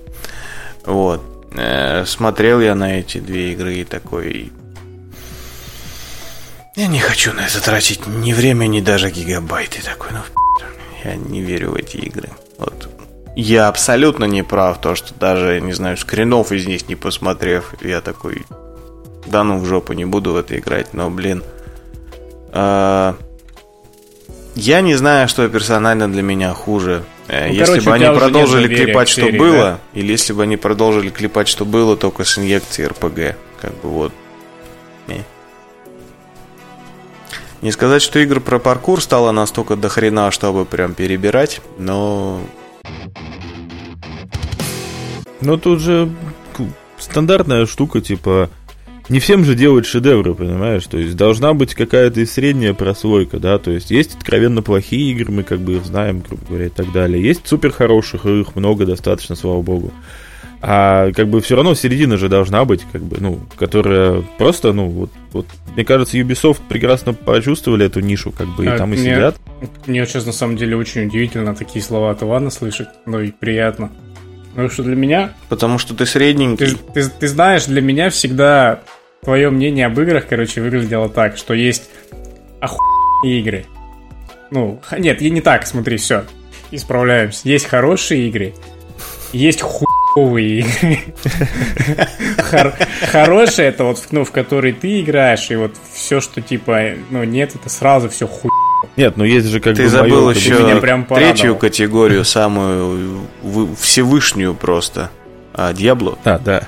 [0.85, 1.23] Вот.
[1.55, 4.53] Э, смотрел я на эти две игры и такой...
[6.77, 9.83] Я не хочу на это тратить ни время, ни даже гигабайты.
[9.83, 10.21] Такой, ну,
[11.05, 12.31] я не верю в эти игры.
[12.59, 12.89] Вот
[13.37, 18.01] я абсолютно не прав, то, что даже, не знаю, скринов из них не посмотрев, я
[18.01, 18.47] такой,
[19.27, 21.43] да ну в жопу, не буду в это играть, но, блин,
[22.53, 23.15] э,
[24.55, 27.05] я не знаю, что персонально для меня хуже.
[27.27, 30.01] Э, ну, если короче, бы они продолжили клепать, что серии, было, да?
[30.01, 34.13] или если бы они продолжили клепать, что было, только с инъекцией РПГ, как бы вот.
[35.09, 35.25] Не.
[37.65, 42.39] Не сказать, что игр про паркур стало настолько дохрена, чтобы прям перебирать, но
[45.41, 46.11] ну тут же
[46.99, 48.51] стандартная штука, типа,
[49.09, 50.85] не всем же делать шедевры, понимаешь?
[50.85, 55.33] То есть должна быть какая-то и средняя прослойка, да, то есть есть откровенно плохие игры,
[55.33, 57.25] мы как бы их знаем, грубо говоря, и так далее.
[57.25, 59.91] Есть супер хороших, их много достаточно, слава богу.
[60.67, 64.89] А как бы все равно середина же должна быть, как бы, ну, которая просто, ну,
[64.89, 68.97] вот, вот мне кажется, Ubisoft прекрасно почувствовали эту нишу, как бы, и а, там и
[68.97, 69.37] мне, сидят.
[69.85, 73.93] Мне сейчас на самом деле очень удивительно такие слова от Ивана слышать, но и приятно.
[74.53, 75.35] Потому что для меня...
[75.51, 76.69] Потому что ты средненький.
[76.69, 78.81] Ты, ты, ты знаешь, для меня всегда
[79.23, 81.91] твое мнение об играх, короче, выглядело так, что есть
[82.61, 83.67] охуенные игры.
[84.51, 86.25] Ну, нет, не так, смотри, все.
[86.71, 87.47] Исправляемся.
[87.47, 88.55] Есть хорошие игры,
[89.35, 89.61] есть
[90.15, 90.99] хуевые игры.
[93.11, 97.55] Хорошие это вот, ну, в которые ты играешь, и вот все, что типа, ну, нет,
[97.55, 98.51] это сразу все хуй.
[98.97, 103.27] Нет, ну есть же как Ты бы забыл еще прям третью категорию, самую
[103.81, 105.11] всевышнюю просто.
[105.53, 106.19] А, Диабло?
[106.25, 106.67] А, да.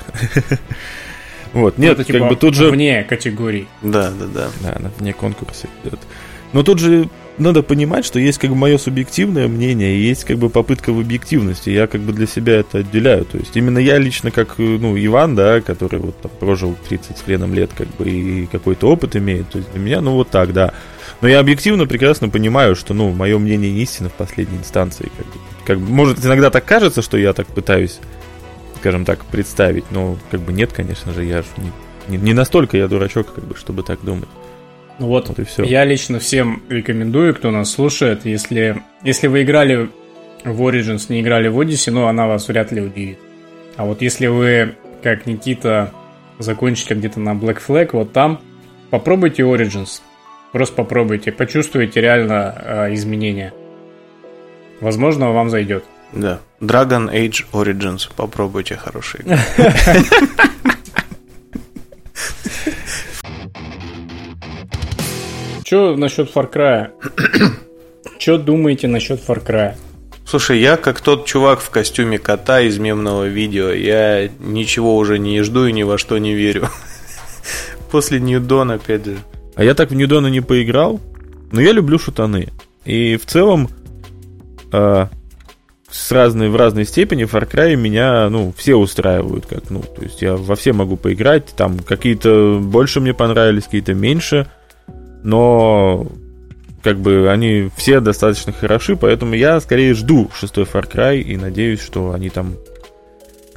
[1.52, 2.70] Вот, нет, это, как типа, бы тут же...
[2.70, 3.66] Вне категории.
[3.80, 4.48] Да, да, да.
[4.60, 5.98] Да, вне конкурса идет.
[6.52, 10.38] Но тут же надо понимать, что есть как бы мое субъективное мнение, и есть как
[10.38, 11.70] бы попытка в объективности.
[11.70, 13.24] Я как бы для себя это отделяю.
[13.24, 17.22] То есть именно я лично, как ну, Иван, да, который вот там прожил 30 с
[17.22, 19.50] хреном лет, как бы и какой-то опыт имеет.
[19.50, 20.72] То есть для меня, ну вот так, да.
[21.20, 25.10] Но я объективно прекрасно понимаю, что, ну, мое мнение не истина в последней инстанции.
[25.16, 25.32] Как бы,
[25.66, 27.98] как бы, может, иногда так кажется, что я так пытаюсь,
[28.80, 31.72] скажем так, представить, но как бы нет, конечно же, я же не,
[32.08, 34.28] не, не настолько я дурачок, как бы, чтобы так думать.
[34.98, 35.62] Ну вот, вот и все.
[35.64, 39.90] я лично всем рекомендую, кто нас слушает, если, если вы играли
[40.44, 43.18] в Origins, не играли в Odyssey, ну, она вас вряд ли удивит.
[43.76, 45.92] А вот если вы, как Никита,
[46.38, 48.40] закончите где-то на Black Flag, вот там,
[48.90, 50.00] попробуйте Origins.
[50.52, 53.52] Просто попробуйте, почувствуйте реально э, изменения.
[54.80, 55.84] Возможно, вам зайдет.
[56.12, 56.40] Да.
[56.60, 58.08] Dragon Age Origins.
[58.16, 59.20] Попробуйте хороший.
[65.66, 66.90] Что насчет Far Cry?
[68.20, 69.74] Что думаете насчет Far Cry?
[70.24, 75.42] Слушай, я как тот чувак в костюме кота из мемного видео, я ничего уже не
[75.42, 76.68] жду и ни во что не верю.
[77.90, 79.16] После Ньюдон, опять же.
[79.56, 81.00] А я так в Ньюдона не поиграл,
[81.50, 82.52] но я люблю шутаны.
[82.84, 83.68] И в целом
[84.72, 85.06] э,
[85.90, 90.22] с разной, в разной степени Far Cry меня, ну, все устраивают, как, ну, то есть
[90.22, 94.46] я во все могу поиграть, там какие-то больше мне понравились, какие-то меньше
[95.26, 96.06] но
[96.84, 101.80] как бы они все достаточно хороши, поэтому я скорее жду шестой Far Cry и надеюсь,
[101.82, 102.54] что они там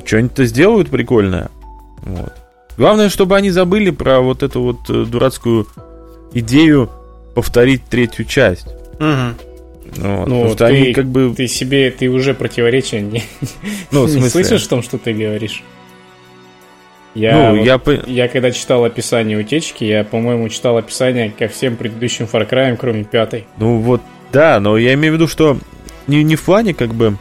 [0.03, 1.49] что-нибудь-то сделают прикольное.
[2.01, 2.33] Вот.
[2.75, 5.67] Главное, чтобы они забыли про вот эту вот э, дурацкую
[6.33, 6.89] идею
[7.35, 8.67] повторить третью часть.
[8.99, 9.97] Угу.
[9.97, 11.35] Вот, ну, ты, они как бы...
[11.35, 13.23] ты себе, ты уже противоречия не,
[13.91, 15.63] ну, не слышишь в том, что ты говоришь.
[17.19, 18.03] Я, ну, вот, я...
[18.07, 23.03] я когда читал описание утечки, я, по-моему, читал описание ко всем предыдущим Far Cry, кроме
[23.03, 23.45] пятой.
[23.57, 24.01] Ну вот,
[24.31, 25.57] да, но я имею в виду, что
[26.07, 27.17] не, не в плане как бы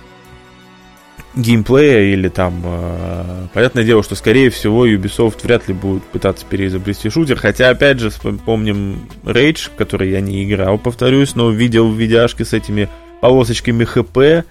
[1.34, 2.62] геймплея или там...
[2.64, 7.98] Э, понятное дело, что, скорее всего, Ubisoft вряд ли будет пытаться переизобрести шутер, хотя, опять
[7.98, 8.10] же,
[8.44, 12.88] помним Rage, который я не играл, повторюсь, но видел в видяшке с этими
[13.20, 14.46] полосочками ХП,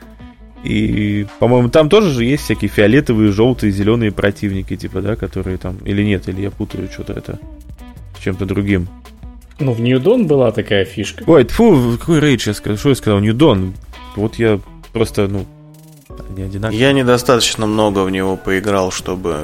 [0.63, 5.77] и, по-моему, там тоже же есть всякие фиолетовые, желтые, зеленые противники, типа, да, которые там...
[5.85, 7.39] Или нет, или я путаю что-то это
[8.17, 8.87] с чем-то другим.
[9.59, 11.23] Ну, в Ньюдон была такая фишка.
[11.27, 12.77] Ой, фу, какой рейдж я сказал?
[12.77, 13.19] Что я сказал?
[13.19, 13.73] Ньюдон.
[14.15, 14.59] Вот я
[14.93, 15.45] просто, ну,
[16.35, 16.77] не одинаково.
[16.77, 19.41] Я недостаточно много в него поиграл, чтобы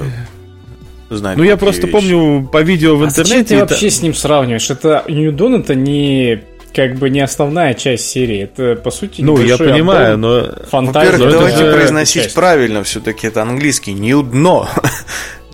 [1.09, 1.37] знать.
[1.37, 1.91] Ну, я просто вещи.
[1.91, 3.29] помню по видео в а интернете.
[3.29, 3.65] Зачем ты это...
[3.73, 4.69] вообще с ним сравниваешь?
[4.69, 8.43] Это Ньюдон это не как бы не основная часть серии.
[8.43, 10.49] Это, по сути, Ну, я понимаю, но...
[10.69, 11.11] Фантазия.
[11.11, 11.71] Во-первых, давайте же...
[11.71, 12.35] произносить часть.
[12.35, 13.27] правильно все-таки.
[13.27, 13.93] Это английский.
[13.93, 14.67] Ньюдно.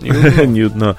[0.00, 0.96] Ньюдно.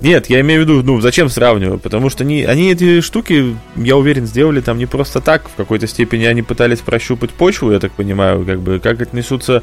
[0.00, 1.78] Нет, я имею в виду, ну, зачем сравниваю?
[1.78, 5.48] Потому что они, они эти штуки, я уверен, сделали там не просто так.
[5.48, 9.62] В какой-то степени они пытались прощупать почву, я так понимаю, как бы, как отнесутся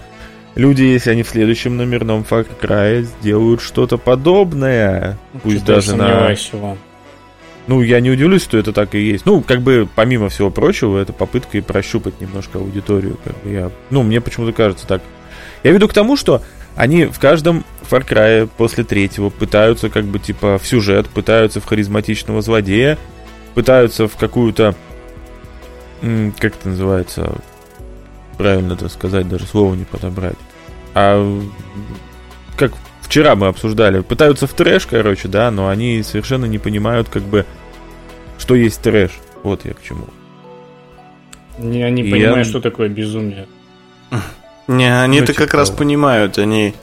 [0.56, 5.18] люди, если они в следующем номерном Far Cry сделают что-то подобное.
[5.42, 6.30] Пусть даже на...
[6.32, 6.78] Его.
[7.68, 9.26] Ну, я не удивлюсь, что это так и есть.
[9.26, 13.18] Ну, как бы, помимо всего прочего, это попытка и прощупать немножко аудиторию.
[13.24, 15.02] Как бы я, ну, мне почему-то кажется так.
[15.64, 16.42] Я веду к тому, что
[16.76, 21.66] они в каждом Far Cry после третьего пытаются, как бы, типа, в сюжет, пытаются в
[21.66, 22.98] харизматичного злодея,
[23.54, 24.76] пытаются в какую-то...
[26.02, 27.38] Как это называется?
[28.38, 30.36] Правильно это сказать, даже слово не подобрать.
[30.96, 31.42] А
[32.58, 32.74] как
[33.14, 37.46] вчера мы обсуждали, пытаются в трэш, короче, да, но они совершенно не понимают, как бы,
[38.40, 39.12] что есть трэш.
[39.44, 40.08] Вот я к чему.
[41.60, 42.44] Не, они И понимают, я...
[42.44, 43.46] что такое безумие.
[44.68, 46.74] Не, они-то как раз понимают, они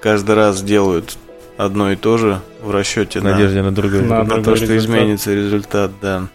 [0.00, 1.18] каждый раз делают
[1.56, 4.02] одно и то же в расчете В надежде на другой.
[4.02, 4.96] На на, другой то, что результат.
[5.00, 6.28] изменится результат, да.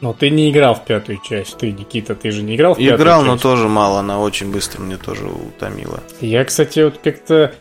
[0.00, 1.58] Но ты не играл в пятую часть.
[1.58, 3.42] Ты, Никита, ты же не играл в пятую Играл, но часть?
[3.42, 6.02] тоже мало, она очень быстро мне тоже утомила.
[6.20, 7.54] Я, кстати, вот как-то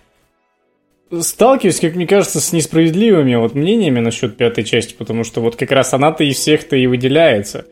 [1.21, 5.71] сталкиваюсь, как мне кажется, с несправедливыми вот мнениями насчет пятой части, потому что вот как
[5.71, 7.65] раз она-то из всех-то и выделяется.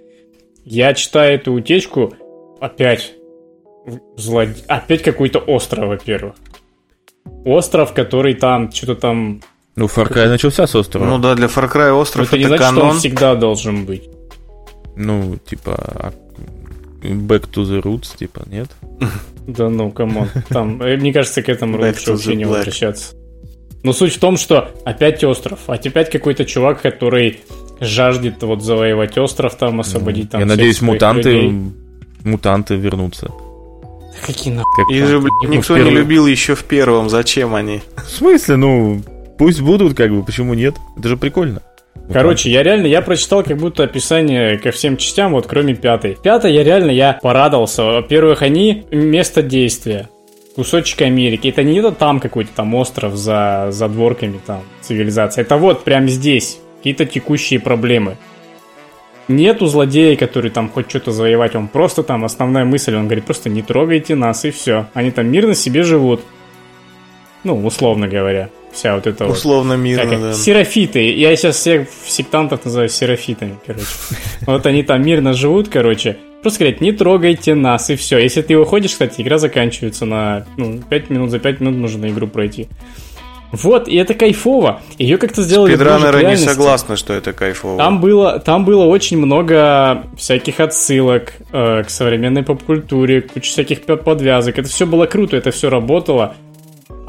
[0.64, 2.14] Я читаю эту утечку,
[2.60, 3.14] опять
[4.16, 4.50] злод...
[4.68, 6.36] опять какой-то остров, во-первых.
[7.46, 9.42] Остров, который там, что-то там...
[9.76, 11.06] Ну, Far Cry начался с острова.
[11.06, 12.98] Ну да, для Far Cry остров это это, не значит, что он канон.
[13.00, 14.10] всегда должен быть.
[14.96, 16.14] Ну, типа, а,
[17.02, 18.70] Back to the Roots, типа, нет?
[19.48, 20.30] Да ну, come on.
[20.50, 23.16] Там, э, мне кажется, к этому лучше вообще не возвращаться.
[23.84, 27.40] Но суть в том, что опять остров, а опять какой-то чувак, который
[27.80, 31.72] жаждет вот завоевать остров, там освободить там Я всех надеюсь, своих мутанты, людей.
[32.24, 33.32] мутанты вернутся.
[34.26, 34.64] Какие на...
[34.64, 37.10] Как Их же, блин, Ну, никто не любил еще в первом.
[37.10, 37.82] Зачем они?
[37.96, 38.56] В смысле?
[38.56, 39.02] Ну,
[39.40, 40.76] пусть будут, как бы, почему нет?
[40.98, 41.62] Это же прикольно.
[42.12, 46.18] Короче, я реально, я прочитал как будто описание ко всем частям, вот кроме пятой.
[46.22, 47.84] Пятой я реально, я порадовался.
[47.84, 50.10] Во-первых, они место действия.
[50.56, 51.48] Кусочек Америки.
[51.48, 55.42] Это не это там какой-то там остров за задворками там цивилизации.
[55.42, 56.60] Это вот прямо здесь.
[56.78, 58.18] Какие-то текущие проблемы.
[59.28, 61.56] Нету злодея, который там хоть что-то завоевать.
[61.56, 64.88] Он просто там, основная мысль, он говорит, просто не трогайте нас и все.
[64.94, 66.22] Они там мирно себе живут.
[67.44, 68.50] Ну, условно говоря.
[68.72, 70.22] Вся вот эта вот Условно как мирно, их?
[70.22, 70.34] да.
[70.34, 71.14] Серафиты.
[71.14, 73.86] Я сейчас всех сектантов называю серафитами, короче.
[74.46, 76.18] Вот они там мирно живут, короче.
[76.42, 78.18] Просто говорят, не трогайте нас, и все.
[78.18, 82.28] Если ты уходишь, кстати, игра заканчивается на ну, 5 минут, за 5 минут можно игру
[82.28, 82.68] пройти.
[83.52, 84.82] Вот, и это кайфово.
[84.98, 87.78] Ее как-то сделали Спидранеры не согласны, что это кайфово.
[87.78, 94.58] Там было, там было очень много всяких отсылок э, к современной поп-культуре, куча всяких подвязок.
[94.58, 96.36] Это все было круто, это все работало.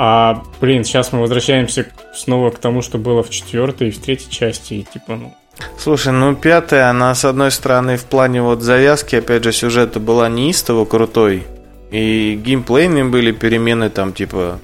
[0.04, 4.32] А, блин, сейчас мы возвращаемся снова к тому, что было в четвертой и в третьей
[4.32, 4.74] части.
[4.74, 5.32] И типа, ну,
[5.78, 10.28] Слушай, ну пятая, она с одной стороны в плане вот завязки, опять же, сюжета была
[10.28, 11.44] неистово крутой.
[11.92, 14.58] И геймплейные были перемены там, типа,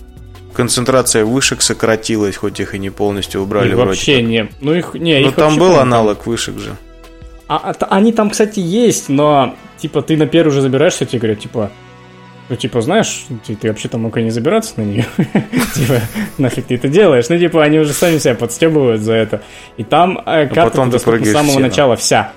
[0.55, 4.25] концентрация вышек сократилась, хоть их и не полностью убрали вроде вообще как.
[4.25, 4.49] не...
[4.61, 6.75] Ну, их, не, Ну там был аналог вышек же.
[7.47, 11.39] А, а, они там, кстати, есть, но, типа, ты на первый уже забираешься, тебе говорят,
[11.39, 11.71] типа,
[12.49, 15.05] ну, типа, знаешь, ты, ты вообще-то мог и не забираться на нее.
[15.75, 16.01] Типа,
[16.39, 17.27] нафиг ты это делаешь?
[17.29, 19.43] Ну, типа, они уже сами себя подстебывают за это.
[19.77, 22.33] И там э, карта потом ты доступна с самого начала вся.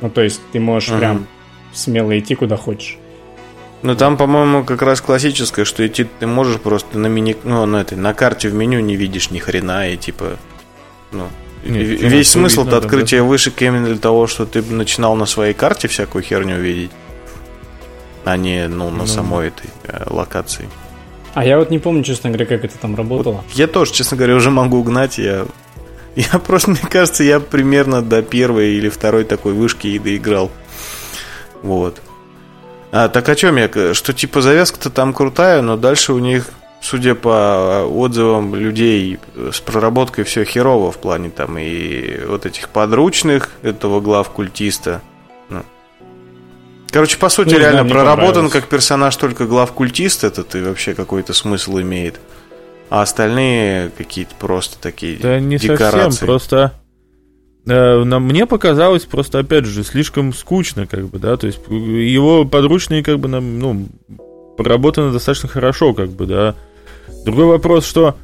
[0.00, 1.26] Ну, то есть, ты можешь прям
[1.72, 2.98] смело идти куда хочешь.
[3.82, 7.82] Ну там, по-моему, как раз классическое, что идти ты можешь просто на мини, ну на
[7.82, 10.38] этой, на карте в меню не видишь ни хрена и типа,
[11.12, 11.28] ну
[11.64, 12.10] Не, в- почему?
[12.10, 15.26] весь Всё смысл видно, то да, открытия вышек именно для того, что ты начинал на
[15.26, 16.90] своей карте всякую херню видеть,
[18.26, 19.06] а не ну на Ну.
[19.06, 20.68] самой этой э, локации.
[21.34, 23.44] А я вот не помню, честно говоря, как это там работало.
[23.52, 25.16] Я тоже, честно говоря, уже могу угнать.
[25.18, 25.46] Я,
[26.16, 30.50] я просто, мне кажется, я примерно до первой или второй такой вышки и доиграл.
[31.62, 32.02] Вот.
[32.90, 33.94] А, так о чем я?
[33.94, 36.48] Что типа завязка-то там крутая, но дальше у них,
[36.80, 39.18] судя по отзывам людей,
[39.52, 45.00] с проработкой все херово в плане там и вот этих подручных этого глав культиста.
[46.90, 50.60] Короче, по сути, Ну, знаю, реально мне проработан как персонаж только глав культист этот и
[50.62, 52.20] вообще какой-то смысл имеет.
[52.88, 56.10] А остальные какие-то просто такие Да не декорации.
[56.10, 56.72] совсем, просто...
[57.66, 62.44] э, мне показалось просто, опять же, слишком скучно, как бы, да, то есть э, его
[62.44, 63.88] подручные, как бы, нам, ну,
[64.56, 66.54] проработаны достаточно хорошо, как бы, да.
[67.24, 68.16] Другой вопрос, что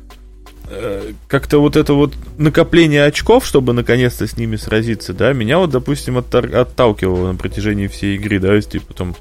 [1.28, 6.18] как-то вот это вот накопление очков, чтобы наконец-то с ними сразиться, да, меня вот, допустим,
[6.18, 9.14] оттар- отталкивало на протяжении всей игры, да, есть, типа, там,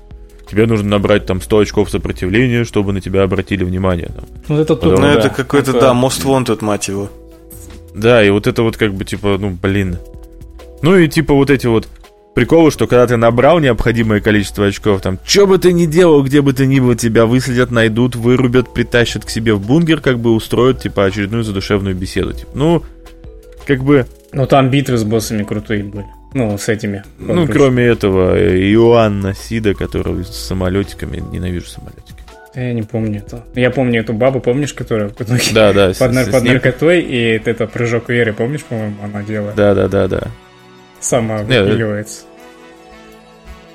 [0.50, 4.26] тебе нужно набрать там 100 очков сопротивления, чтобы на тебя обратили внимание, там.
[4.48, 5.14] Вот это Ну, тупо, Ну, да.
[5.14, 7.10] это какой-то, Это- да, Most Wanted, мать его.
[7.94, 9.97] Да, и вот это вот как бы типа, ну, блин.
[10.82, 11.88] Ну и типа вот эти вот
[12.36, 16.42] приколы, что когда ты набрал необходимое количество очков, там, что бы ты ни делал, где
[16.42, 20.34] бы ты ни был, тебя выследят, найдут, вырубят, притащат к себе в бункер, как бы
[20.34, 22.34] устроят, типа, очередную задушевную беседу.
[22.34, 22.84] Типа, ну,
[23.68, 26.06] как бы, Ну, там битвы с боссами крутые были.
[26.34, 27.04] Ну, с этими.
[27.20, 32.16] ну, кроме этого, э, Иоанна Сида, который с самолетиками, ненавижу самолетики.
[32.56, 33.44] Я не помню это.
[33.56, 36.42] Я помню эту бабу, помнишь, которая в итоге Да, да, с- под, нар- с- под
[36.42, 39.56] с ней- наркотой, и это прыжок веры, помнишь, по-моему, она делает?
[39.56, 40.28] Да, да, да, да.
[41.02, 42.22] Сама Не, выпиливается.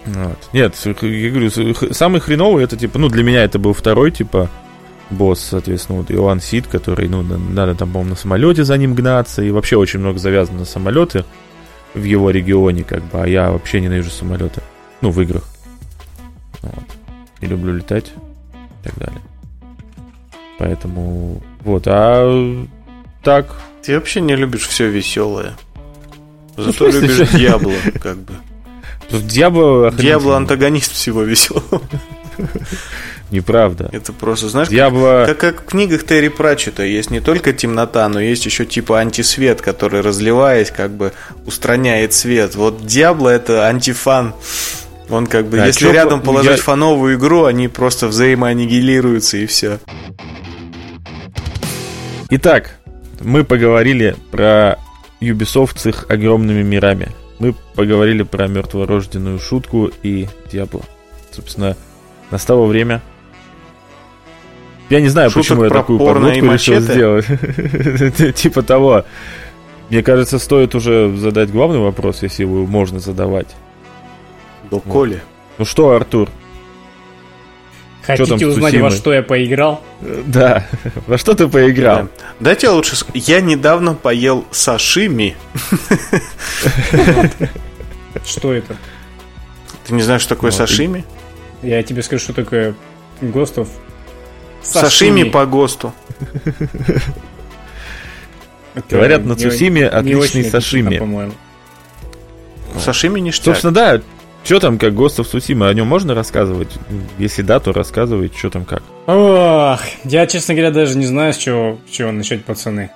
[0.07, 0.39] Вот.
[0.53, 1.51] Нет, я говорю,
[1.93, 4.49] самый хреновый это типа, ну для меня это был второй типа
[5.11, 8.95] босс, соответственно, вот Иоанн Сид, который, ну, на- надо там, по-моему, на самолете за ним
[8.95, 11.25] гнаться, и вообще очень много завязано на самолеты
[11.95, 14.63] в его регионе, как бы, а я вообще ненавижу самолеты.
[15.01, 15.45] Ну, в играх.
[16.63, 16.85] Вот.
[17.41, 18.13] И люблю летать
[18.83, 19.21] и так далее.
[20.59, 22.67] Поэтому Вот, а
[23.23, 23.61] так...
[23.83, 25.55] Ты вообще не любишь все веселое.
[26.57, 28.35] Зато ну, любишь Диабло, как бы.
[29.11, 29.93] Диабло...
[29.93, 31.83] Диабло антагонист всего веселого.
[33.31, 33.91] Неправда.
[33.93, 35.25] Это просто, знаешь, Диабло...
[35.27, 39.61] как, как в книгах Терри Пратчета есть не только темнота, но есть еще типа антисвет,
[39.61, 41.13] который, разливаясь, как бы
[41.45, 42.55] устраняет свет.
[42.55, 44.35] Вот Диабло это антифан.
[45.09, 46.63] Он как бы, а если рядом положить я...
[46.63, 49.79] фановую игру, они просто взаимоаннигилируются и все.
[52.31, 52.79] Итак,
[53.21, 54.79] мы поговорили про
[55.21, 57.09] Ubisoft с их огромными мирами.
[57.39, 60.83] Мы поговорили про мертворожденную шутку и Диабло.
[61.31, 61.77] Собственно,
[62.31, 63.03] настало время.
[64.89, 67.27] Я не знаю, Шуток почему я такую подводку решил сделать.
[68.37, 69.05] типа того.
[69.91, 73.55] Мне кажется, стоит уже задать главный вопрос, если его можно задавать.
[74.71, 75.21] До Коли.
[75.59, 76.29] Ну что, Артур,
[78.07, 79.83] Хотите узнать, во что я поиграл?
[80.01, 80.67] Да,
[81.07, 82.05] во что ты поиграл?
[82.05, 82.09] Да.
[82.41, 82.97] Дайте лучше...
[83.15, 85.37] Я недавно поел сашими.
[88.25, 88.77] Что это?
[89.87, 91.05] Ты не знаешь, что такое ну, сашими?
[91.63, 92.75] Я тебе скажу, что такое
[93.21, 93.69] ГОСТов.
[94.63, 95.93] Сашими по ГОСТу.
[98.91, 100.99] Говорят, на Цусиме отличный сашими.
[100.99, 101.33] По-моему.
[102.79, 103.45] Сашими ништяк.
[103.45, 104.03] Собственно, да,
[104.47, 106.69] что там, как of Tsushima, о нем можно рассказывать?
[107.19, 108.81] Если да, то рассказывай, что там как.
[109.09, 112.91] Ох, я, честно говоря, даже не знаю, с чего, с чего начать, пацаны.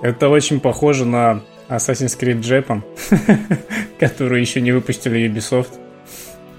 [0.00, 2.82] Это очень похоже на Assassin's Creed Japan,
[4.00, 5.78] которую еще не выпустили Ubisoft.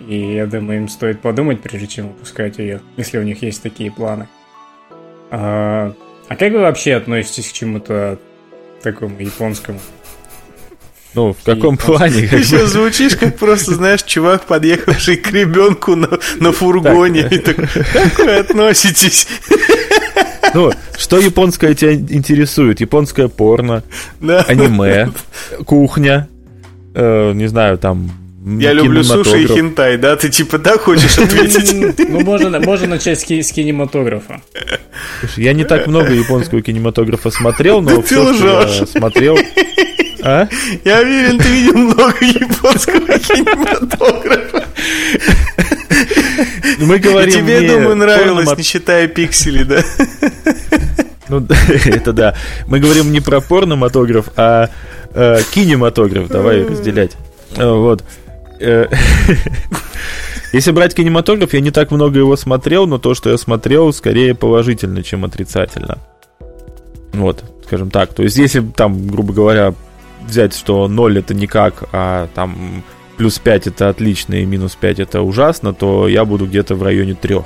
[0.08, 3.92] И я думаю, им стоит подумать, прежде чем выпускать ее, если у них есть такие
[3.92, 4.28] планы.
[5.32, 5.96] А,
[6.28, 8.20] а как вы вообще относитесь к чему-то
[8.84, 9.80] такому японскому?
[11.14, 12.28] Ну, в каком плане?
[12.28, 17.24] Ты сейчас звучишь как просто, знаешь, чувак, подъехавший к ребенку на, на фургоне.
[17.24, 17.34] Так.
[17.34, 17.56] И так,
[17.92, 19.28] как вы относитесь?
[20.54, 22.82] Ну, что японское тебя интересует?
[22.82, 23.84] Японское порно,
[24.20, 24.42] да.
[24.42, 25.12] аниме,
[25.66, 26.28] кухня,
[26.94, 28.12] э, не знаю, там
[28.44, 30.16] я люблю суши и хентай, да?
[30.16, 31.74] Ты типа так хочешь ответить?
[32.10, 34.42] Ну, можно, можно начать с, кинематографа.
[35.20, 39.38] Слушай, я не так много японского кинематографа смотрел, но да все, что я смотрел...
[40.24, 40.48] А?
[40.86, 44.66] Я уверен, ты видел много японского кинематографа.
[46.78, 48.58] Ну, мы говорим Тебе, думаю, нравилось, порно...
[48.60, 49.84] не считая пиксели, да?
[51.28, 51.46] Ну,
[51.86, 52.36] это да.
[52.68, 54.70] Мы говорим не про порноматограф, а
[55.14, 56.28] э, кинематограф.
[56.28, 57.18] Давай разделять.
[57.56, 58.04] Вот.
[58.62, 58.88] Э,
[60.54, 64.36] если брать кинематограф, я не так много его смотрел, но то, что я смотрел, скорее
[64.36, 65.98] положительно, чем отрицательно.
[67.14, 68.14] Вот, скажем так.
[68.14, 69.74] То есть, если там, грубо говоря,
[70.26, 72.84] взять, что 0 это никак, а там
[73.18, 77.16] плюс 5 это отлично и минус 5 это ужасно, то я буду где-то в районе
[77.16, 77.40] 3.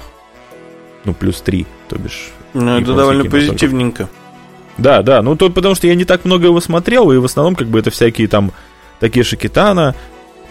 [1.06, 2.32] Ну, плюс 3, то бишь.
[2.54, 4.10] Ну, это довольно позитивненько.
[4.78, 7.56] Да, да, ну то потому что я не так много его смотрел, и в основном
[7.56, 8.52] как бы это всякие там
[9.00, 9.96] такие Шикитана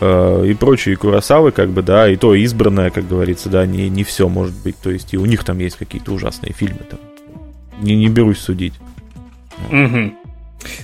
[0.00, 4.04] э, и прочие Курасавы, как бы, да, и то избранное, как говорится, да, не, не
[4.04, 6.98] все может быть, то есть и у них там есть какие-то ужасные фильмы там.
[7.80, 8.74] Не, не берусь судить.
[9.70, 10.12] Угу.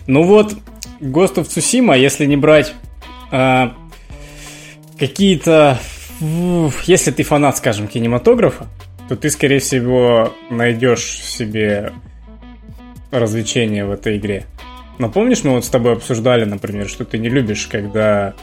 [0.06, 0.54] Ну вот,
[1.00, 2.74] Ghost of Tsushima, если не брать
[3.30, 3.74] а,
[4.98, 5.78] какие-то...
[6.84, 8.66] Если ты фанат, скажем, кинематографа,
[9.08, 11.92] то ты, скорее всего, найдешь себе
[13.10, 14.44] развлечение в этой игре.
[14.98, 18.34] Но помнишь, мы вот с тобой обсуждали, например, что ты не любишь, когда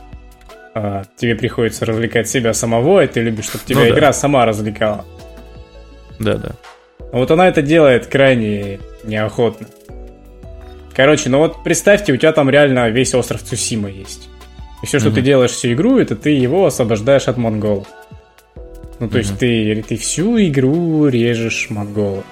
[0.80, 4.14] а, тебе приходится развлекать себя самого, и ты любишь, чтобы тебя ну, игра да.
[4.14, 5.06] сама развлекала.
[6.20, 6.52] Да, да.
[7.12, 9.68] Вот она это делает крайне неохотно.
[10.96, 14.30] Короче, ну вот представьте, у тебя там реально весь остров Цусима есть.
[14.84, 17.88] И все, что mm ты делаешь всю игру, это ты его освобождаешь от монголов.
[19.00, 22.24] Ну, то mm есть ты, ты всю игру режешь монголов.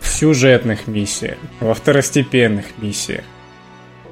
[0.00, 3.24] В сюжетных миссиях, во второстепенных миссиях.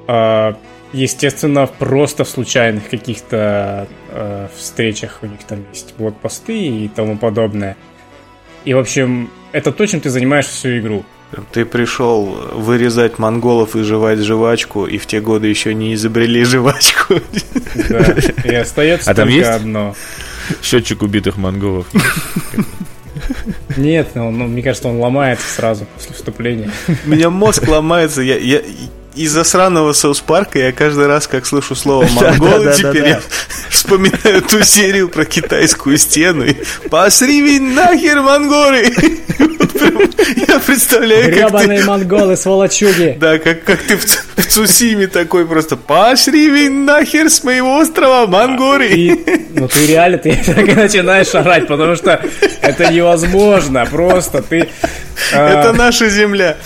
[0.05, 0.57] А,
[0.93, 7.75] естественно, просто в случайных каких-то а, встречах у них там есть блокпосты и тому подобное.
[8.65, 11.05] И, в общем, это то, чем ты занимаешь всю игру.
[11.51, 17.15] Ты пришел вырезать монголов и жевать жвачку, и в те годы еще не изобрели жвачку.
[17.89, 19.95] Да, и остается а только есть одно.
[20.61, 21.87] Счетчик убитых монголов.
[23.75, 26.71] Нет, ну, ну, мне кажется, он ломается сразу после вступления.
[27.05, 28.21] У меня мозг ломается.
[28.21, 28.61] Я, я,
[29.17, 33.21] из-за сраного Соус Парка я каждый раз, как слышу слово монголы, теперь я
[33.69, 36.45] вспоминаю ту серию про китайскую стену.
[36.89, 38.93] Посри нахер монголы!
[40.47, 43.15] Я представляю, Гребаные монголы, сволочуги.
[43.19, 48.87] Да, как, как ты в, в Цусиме такой просто Пошли нахер с моего острова, монголы.
[48.87, 52.21] И, ну ты реально, ты так и начинаешь орать, потому что
[52.61, 53.85] это невозможно.
[53.85, 54.69] Просто ты
[55.31, 56.57] Это наша земля.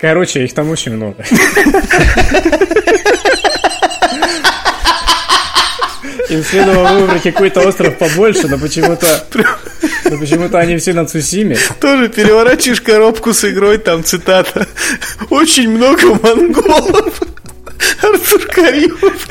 [0.00, 1.24] Короче, их там очень много.
[6.28, 9.24] Им следовало выбрать какой-то остров побольше, но почему-то
[10.04, 11.56] но почему-то они все на Цусиме.
[11.80, 14.66] Тоже переворачиваешь коробку с игрой, там цитата.
[15.30, 17.20] Очень много монголов.
[18.02, 19.28] Артур Каримов,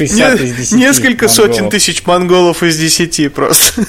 [0.00, 3.82] X Несколько сотен тысяч монголов из десяти просто.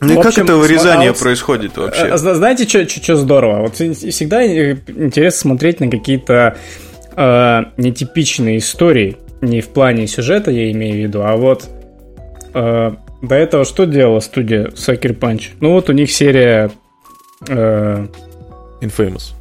[0.00, 2.02] Ну и как это вырезание а вот, происходит вообще?
[2.02, 3.62] А, знаете, что здорово?
[3.62, 6.56] Вот всегда интересно смотреть на какие-то
[7.16, 9.16] э, нетипичные истории.
[9.40, 11.68] Не в плане сюжета, я имею в виду, а вот
[12.54, 12.92] э,
[13.22, 15.50] до этого что делала студия Sucker Punch?
[15.60, 16.70] Ну вот у них серия...
[17.48, 18.06] Э,
[18.82, 19.35] Infamous.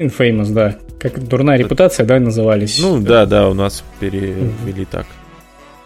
[0.00, 0.76] Infamous, да.
[0.98, 2.80] Как дурная репутация, да, назывались?
[2.80, 5.06] Ну да, да, у нас перевели так.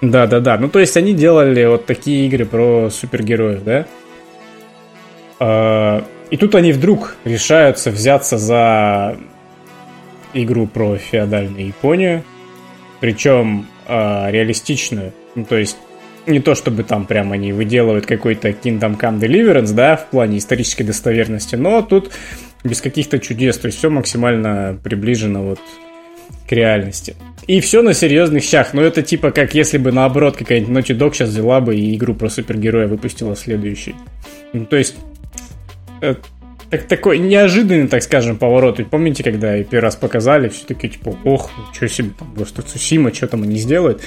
[0.00, 0.56] Да, да, да.
[0.56, 3.86] Ну, то есть они делали вот такие игры про супергероев, да?
[5.40, 9.16] А, и тут они вдруг решаются взяться за
[10.32, 12.22] игру про феодальную Японию,
[13.00, 15.12] причем э, реалистичную.
[15.34, 15.76] Ну, то есть
[16.26, 20.84] не то чтобы там прям они выделывают какой-то Kingdom Come Deliverance, да, в плане исторической
[20.84, 22.12] достоверности, но тут
[22.64, 25.60] без каких-то чудес, то есть все максимально приближено вот
[26.48, 27.14] к реальности.
[27.46, 28.72] И все на серьезных щах.
[28.72, 32.14] Но это типа как если бы наоборот какая-нибудь Naughty Dog сейчас взяла бы и игру
[32.14, 33.94] про супергероя выпустила следующий.
[34.52, 34.94] Ну, то есть
[36.04, 36.14] Э,
[36.70, 38.78] так, такой неожиданный, так скажем, поворот.
[38.78, 43.12] Ведь помните, когда первый раз показали, все таки типа, ох, что себе, там, просто Цусима,
[43.14, 44.02] что там они сделают.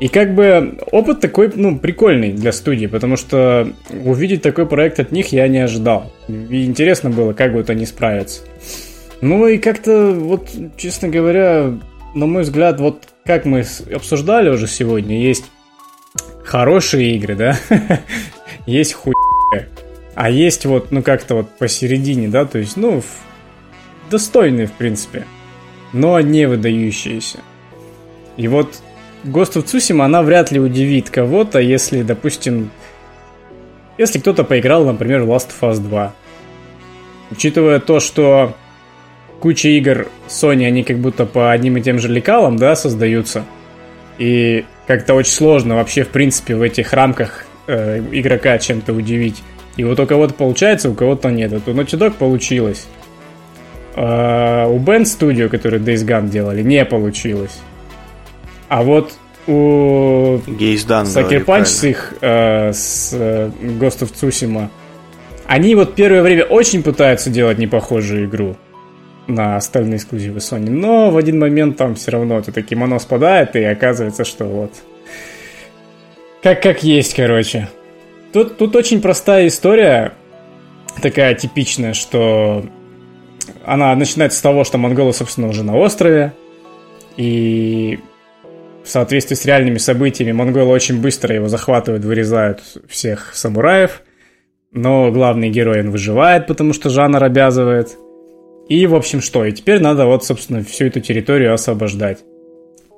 [0.00, 5.12] И как бы опыт такой, ну, прикольный для студии, потому что увидеть такой проект от
[5.12, 6.10] них я не ожидал.
[6.26, 8.40] И интересно было, как вот они справятся.
[9.20, 10.48] Ну и как-то, вот,
[10.78, 11.78] честно говоря,
[12.14, 15.44] на мой взгляд, вот как мы обсуждали уже сегодня, есть
[16.44, 17.58] хорошие игры, да,
[18.66, 19.12] есть хуй
[20.14, 23.02] а есть вот, ну, как-то вот посередине, да, то есть, ну,
[24.10, 25.24] достойные, в принципе,
[25.92, 27.38] но не выдающиеся.
[28.36, 28.82] И вот
[29.24, 32.70] Ghost of Tsushima, она вряд ли удивит кого-то, если, допустим,
[33.98, 36.14] если кто-то поиграл, например, Last of Us 2.
[37.30, 38.54] Учитывая то, что
[39.40, 43.44] куча игр Sony, они как будто по одним и тем же лекалам, да, создаются.
[44.18, 49.42] И как-то очень сложно вообще, в принципе, в этих рамках э, игрока чем-то удивить.
[49.76, 51.52] И вот у кого-то получается, у кого-то нет.
[51.52, 52.86] Вот у Naughty Dog получилось.
[53.96, 57.60] А у Band Studio, которые Days Gone делали, не получилось.
[58.70, 59.12] А вот
[59.48, 60.38] у
[61.08, 64.68] Sucker Punch с их э, с э, Ghost of Tsushima
[65.46, 68.56] они вот первое время очень пытаются делать непохожую игру
[69.26, 73.56] на остальные эксклюзивы Sony, но в один момент там все равно это таки кимоно спадает,
[73.56, 74.72] и оказывается, что вот
[76.40, 77.68] как как есть, короче.
[78.32, 80.12] Тут, тут очень простая история,
[81.02, 82.64] такая типичная, что
[83.64, 86.32] она начинается с того, что монголы, собственно, уже на острове,
[87.16, 87.98] и
[88.84, 94.02] в соответствии с реальными событиями монголы очень быстро его захватывают, вырезают всех самураев,
[94.72, 97.96] но главный герой, он выживает, потому что жанр обязывает.
[98.68, 99.44] И, в общем, что?
[99.44, 102.18] И теперь надо вот, собственно, всю эту территорию освобождать.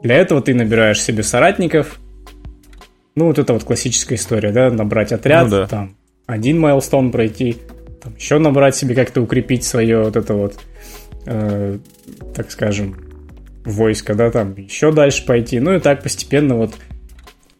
[0.03, 1.99] Для этого ты набираешь себе соратников–
[3.14, 5.66] ну, вот это вот классическая история, да, набрать отряд, ну, да.
[5.66, 7.59] там, один майлстон пройти,
[8.03, 10.59] там, еще набрать себе как-то укрепить свое вот это вот,
[11.26, 11.78] э,
[12.35, 12.97] так скажем,
[13.64, 15.60] войско, да, там, еще дальше пойти.
[15.60, 16.74] Ну и так постепенно вот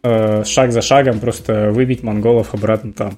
[0.03, 3.17] э, шаг за шагом просто выбить монголов обратно там,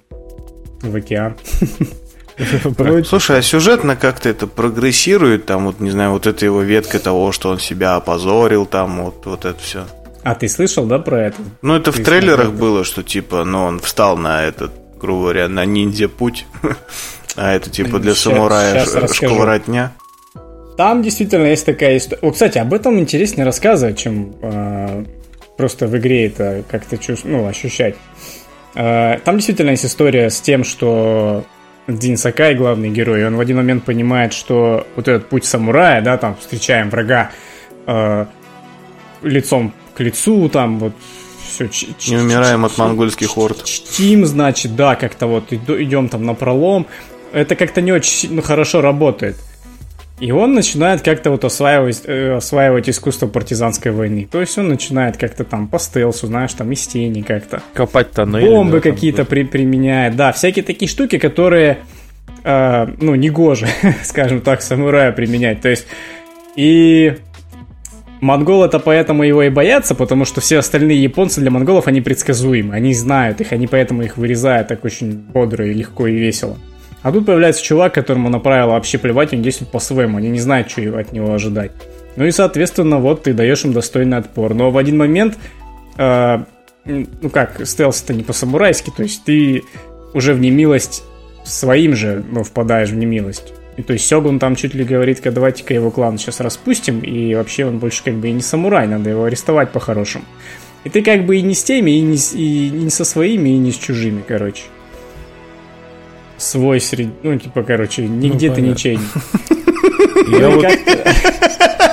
[0.81, 1.35] в океан.
[3.05, 7.31] Слушай, а сюжетно как-то это прогрессирует, там, вот, не знаю, вот эта его ветка того,
[7.31, 9.85] что он себя опозорил, там, вот, вот это все.
[10.23, 11.37] А ты слышал, да, про это?
[11.61, 15.21] Ну, это ты в трейлерах смотрел, было, что типа, ну, он встал на этот, грубо
[15.21, 16.45] говоря, на ниндзя путь.
[17.35, 19.93] а это типа для самурая шковоротня.
[20.77, 22.19] Там действительно есть такая история.
[22.21, 25.05] Вот, кстати, об этом интереснее рассказывать, чем э,
[25.57, 27.25] просто в игре это как-то чувств...
[27.25, 27.95] ну, ощущать.
[28.75, 31.45] Э, там действительно есть история с тем, что
[31.87, 36.17] Дин Сакай, главный герой, он в один момент понимает, что вот этот путь самурая, да,
[36.17, 37.31] там встречаем врага
[37.87, 38.25] э,
[39.21, 40.93] лицом к лицу, там вот
[41.47, 41.69] все.
[42.07, 43.63] Не умираем от монгольских орд.
[43.63, 46.87] Чтим, значит, да, как-то вот идем там на пролом.
[47.31, 49.37] Это как-то не очень ну, хорошо работает.
[50.19, 54.27] И он начинает как-то вот осваивать, э, осваивать искусство партизанской войны.
[54.31, 57.61] То есть он начинает как-то там по стелсу, знаешь, там из тени как-то.
[57.73, 58.47] Копать тоннели.
[58.47, 60.15] Бомбы да, какие-то при, применяет.
[60.15, 61.79] Да, всякие такие штуки, которые,
[62.45, 63.67] э, ну, не гоже,
[64.03, 65.61] скажем так, самурая применять.
[65.61, 65.85] То есть,
[66.55, 67.17] и
[68.21, 72.73] Монголы-то поэтому его и боятся, потому что все остальные японцы для монголов, они предсказуемы.
[72.73, 76.57] Они знают их, они поэтому их вырезают так очень бодро и легко и весело.
[77.05, 80.71] А тут появляется чувак, которому на правила вообще плевать, он действует по-своему, они не знают,
[80.71, 81.71] что от него ожидать.
[82.15, 84.55] Ну и, соответственно, вот ты даешь им достойный отпор.
[84.55, 85.37] Но в один момент,
[85.97, 86.39] э,
[86.83, 89.61] ну как, стелс это не по-самурайски, то есть ты
[90.15, 91.03] уже в немилость
[91.43, 93.53] своим же, ну, впадаешь в немилость.
[93.77, 97.35] И то есть Сёгун там чуть ли говорит, ка давайте-ка его клан сейчас распустим, и
[97.35, 100.25] вообще он больше как бы и не самурай, надо его арестовать по-хорошему.
[100.83, 103.49] И ты как бы и не с теми, и не, с, и не со своими,
[103.49, 104.63] и не с чужими, короче
[106.37, 107.11] свой среди...
[107.23, 108.99] Ну, типа, короче, нигде ну, ты ничей.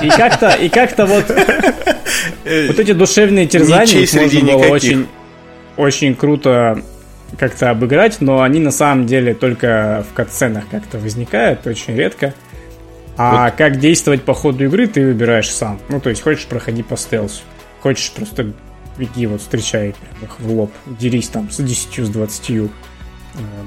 [0.01, 5.07] И как-то, и как-то вот вот эти душевные терзания можно было очень,
[5.77, 6.81] очень круто
[7.37, 12.33] как-то обыграть, но они на самом деле только в катсценах как-то возникают, очень редко.
[13.17, 13.55] А вот.
[13.55, 15.79] как действовать по ходу игры, ты выбираешь сам.
[15.89, 17.43] Ну, то есть, хочешь, проходи по стелсу.
[17.81, 18.51] Хочешь, просто
[18.97, 20.71] беги, вот встречай прям их в лоб.
[20.85, 22.67] Дерись там с 10, с 20 Э,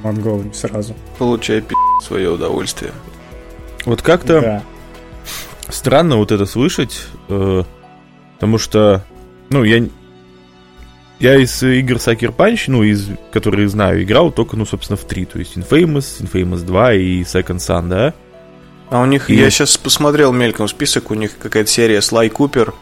[0.02, 0.94] монголами сразу.
[1.18, 2.92] Получай пи*** свое удовольствие.
[3.84, 4.62] Вот как-то да.
[5.68, 7.62] странно вот это слышать, э,
[8.34, 9.04] потому что,
[9.50, 9.86] ну, я
[11.18, 15.24] я из игр Sucker Punch, ну, из, которые знаю, играл только, ну, собственно, в три.
[15.24, 18.14] То есть Infamous, Infamous 2 и Second Sun, да?
[18.90, 19.34] А у них, и...
[19.34, 22.74] я сейчас посмотрел мельком список, у них какая-то серия Sly Cooper,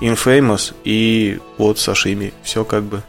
[0.00, 2.32] Infamous и вот Сашими.
[2.42, 3.02] Все как бы.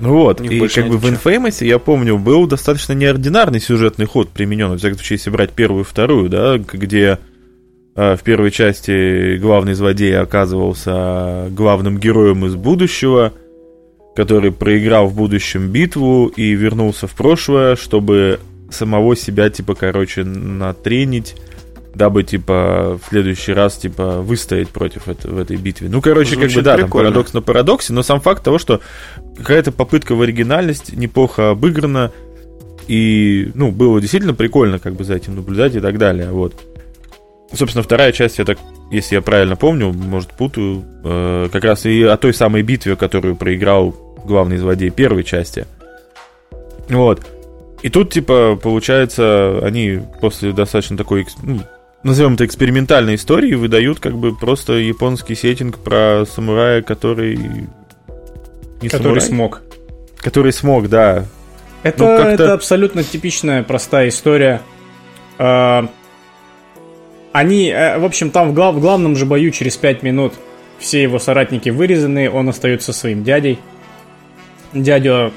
[0.00, 4.72] Ну вот, и как бы в Infamous, я помню, был достаточно неординарный сюжетный ход применен,
[4.72, 7.18] в всяком случае, если брать первую и вторую, да, где
[7.94, 13.32] э, в первой части главный злодей оказывался главным героем из будущего,
[14.14, 18.40] который проиграл в будущем битву и вернулся в прошлое, чтобы
[18.70, 21.36] самого себя, типа, короче, натренить
[21.94, 25.88] дабы, типа, в следующий раз, типа, выстоять против это, в этой битве.
[25.88, 26.88] Ну, короче, Звучит как бы, да, прикольно.
[26.88, 28.80] там парадокс на парадоксе, но сам факт того, что
[29.36, 32.12] какая-то попытка в оригинальность неплохо обыграна,
[32.88, 36.54] и, ну, было действительно прикольно, как бы, за этим наблюдать и так далее, вот.
[37.52, 38.58] Собственно, вторая часть, я так,
[38.90, 43.36] если я правильно помню, может, путаю, э, как раз и о той самой битве, которую
[43.36, 45.66] проиграл главный злодей первой части.
[46.88, 47.24] Вот.
[47.82, 51.60] И тут, типа, получается, они после достаточно такой, ну,
[52.04, 57.36] назовем это экспериментальной историей, выдают как бы просто японский сеттинг про самурая, который...
[58.80, 59.62] Не который самурай, смог.
[60.18, 61.26] Который смог, да.
[61.82, 64.62] Это, ну, это абсолютно типичная простая история.
[65.38, 65.88] А,
[67.32, 70.34] они, э, в общем, там в, глав, в главном же бою через 5 минут
[70.78, 73.58] все его соратники вырезаны, он остается своим дядей.
[74.72, 75.32] Дядю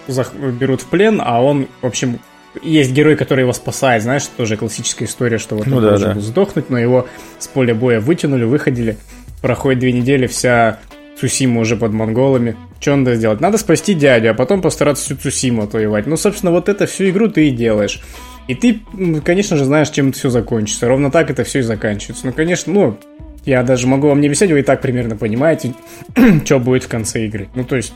[0.60, 2.20] берут в плен, а он, в общем,
[2.62, 6.10] есть герой, который его спасает, знаешь, тоже классическая история, что вот ну, он да, должен
[6.10, 6.16] да.
[6.16, 7.08] был сдохнуть, но его
[7.40, 8.98] с поля боя вытянули, выходили.
[9.42, 10.80] Проходит две недели, вся
[11.20, 12.56] Цусима уже под монголами.
[12.80, 13.42] Что надо сделать?
[13.42, 16.08] Надо спасти дядю, а потом постараться всю Цусиму отвоевать.
[16.08, 18.02] Ну, собственно, вот это всю игру ты и делаешь.
[18.48, 18.80] И ты,
[19.24, 20.88] конечно же, знаешь, чем это все закончится.
[20.88, 22.26] Ровно так это все и заканчивается.
[22.26, 22.98] Ну, конечно, ну,
[23.46, 25.74] я даже могу вам не объяснять, вы и так примерно понимаете,
[26.46, 27.50] что будет в конце игры.
[27.56, 27.94] Ну, то есть,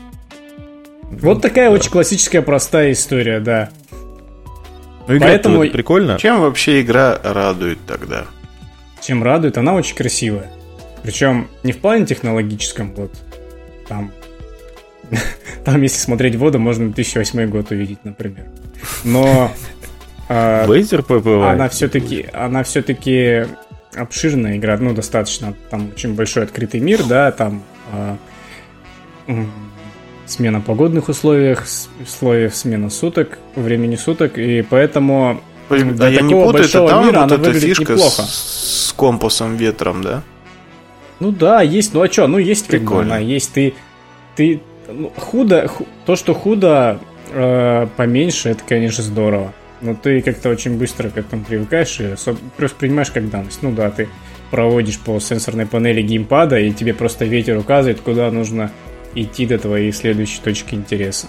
[1.10, 1.74] вот такая да.
[1.74, 3.70] очень классическая простая история, да.
[5.08, 6.18] Ну, Поэтому прикольно.
[6.18, 8.26] Чем вообще игра радует тогда?
[9.00, 9.58] Чем радует?
[9.58, 10.50] Она очень красивая.
[11.02, 13.12] Причем не в плане технологическом, вот
[13.88, 14.12] там,
[15.64, 18.46] там если смотреть воду, можно 2008 год увидеть, например.
[19.04, 19.52] Но
[20.28, 23.46] Бейзер она все-таки, она все-таки
[23.94, 28.16] обширная игра, ну достаточно, там очень большой открытый мир, да, там э,
[30.26, 31.64] смена погодных условиях,
[32.02, 37.06] условиях смена суток, времени суток, и поэтому Блин, для а я не путаю, это там
[37.06, 38.22] мира вот эта фишка неплохо.
[38.22, 40.22] С, с компасом ветром, да?
[41.20, 42.88] Ну да, есть, ну а что, ну есть Прикольно.
[42.88, 43.74] как бы она, есть ты,
[44.34, 46.98] ты ну, худо, ху, то, что худо
[47.30, 49.52] э, поменьше, это, конечно, здорово.
[49.80, 52.14] Но ты как-то очень быстро к этому привыкаешь и
[52.56, 53.62] просто принимаешь как данность.
[53.62, 54.08] Ну да, ты
[54.50, 58.70] проводишь по сенсорной панели геймпада, и тебе просто ветер указывает, куда нужно
[59.14, 61.28] идти до твоей следующей точки интереса.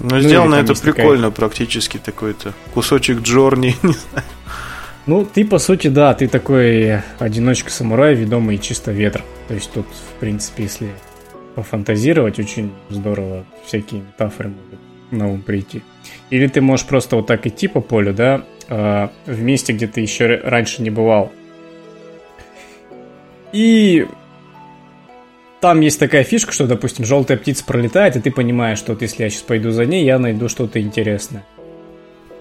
[0.00, 1.48] Ну, ну сделано это прикольно, такая...
[1.48, 4.26] практически такой-то кусочек Джорни, не знаю.
[5.06, 9.24] Ну, ты, по сути, да, ты такой одиночка-самурай, ведомый чисто ветром.
[9.48, 10.88] То есть тут, в принципе, если
[11.54, 15.82] пофантазировать, очень здорово всякие метафоры могут на ум прийти.
[16.30, 20.00] Или ты можешь просто вот так идти по полю, да, а, в месте, где ты
[20.00, 21.32] еще раньше не бывал.
[23.52, 24.06] И
[25.64, 29.22] там есть такая фишка, что, допустим, желтая птица пролетает, и ты понимаешь, что вот если
[29.22, 31.42] я сейчас пойду за ней, я найду что-то интересное.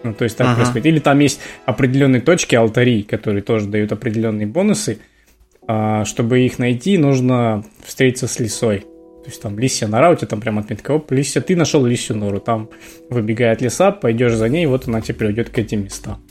[0.04, 0.56] Ну, то есть так uh-huh.
[0.56, 0.86] происходит.
[0.88, 5.00] Или там есть определенные точки, алтари, которые тоже дают определенные бонусы.
[5.66, 8.80] А, чтобы их найти, нужно встретиться с лисой.
[8.80, 12.18] То есть там лисья нора, у тебя там прям отметка, оп, лисья, ты нашел лисью
[12.18, 12.72] нору, там
[13.10, 16.22] выбегает лиса, пойдешь за ней, вот она тебе приведет к этим местам.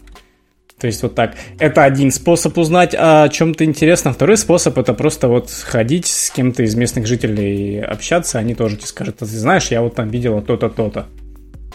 [0.83, 1.37] То есть вот так.
[1.61, 4.15] Это один способ узнать о чем-то интересном.
[4.15, 8.41] Второй способ это просто вот ходить с кем-то из местных жителей и общаться.
[8.41, 11.07] Они тоже тебе скажут, ты знаешь, я вот там видела то-то, то-то.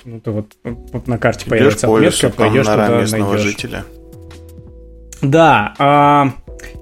[0.03, 3.39] Ну, ты вот, вот на карте появится отметка, пойдешь туда найдешь.
[3.39, 3.85] жителя.
[5.21, 6.33] Да, а,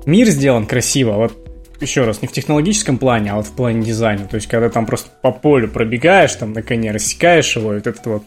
[0.07, 1.11] мир сделан красиво.
[1.11, 1.33] Вот
[1.79, 4.25] еще раз, не в технологическом плане, а вот в плане дизайна.
[4.25, 7.85] То есть, когда там просто по полю пробегаешь, там на коне рассекаешь его, и вот
[7.85, 8.23] этот вот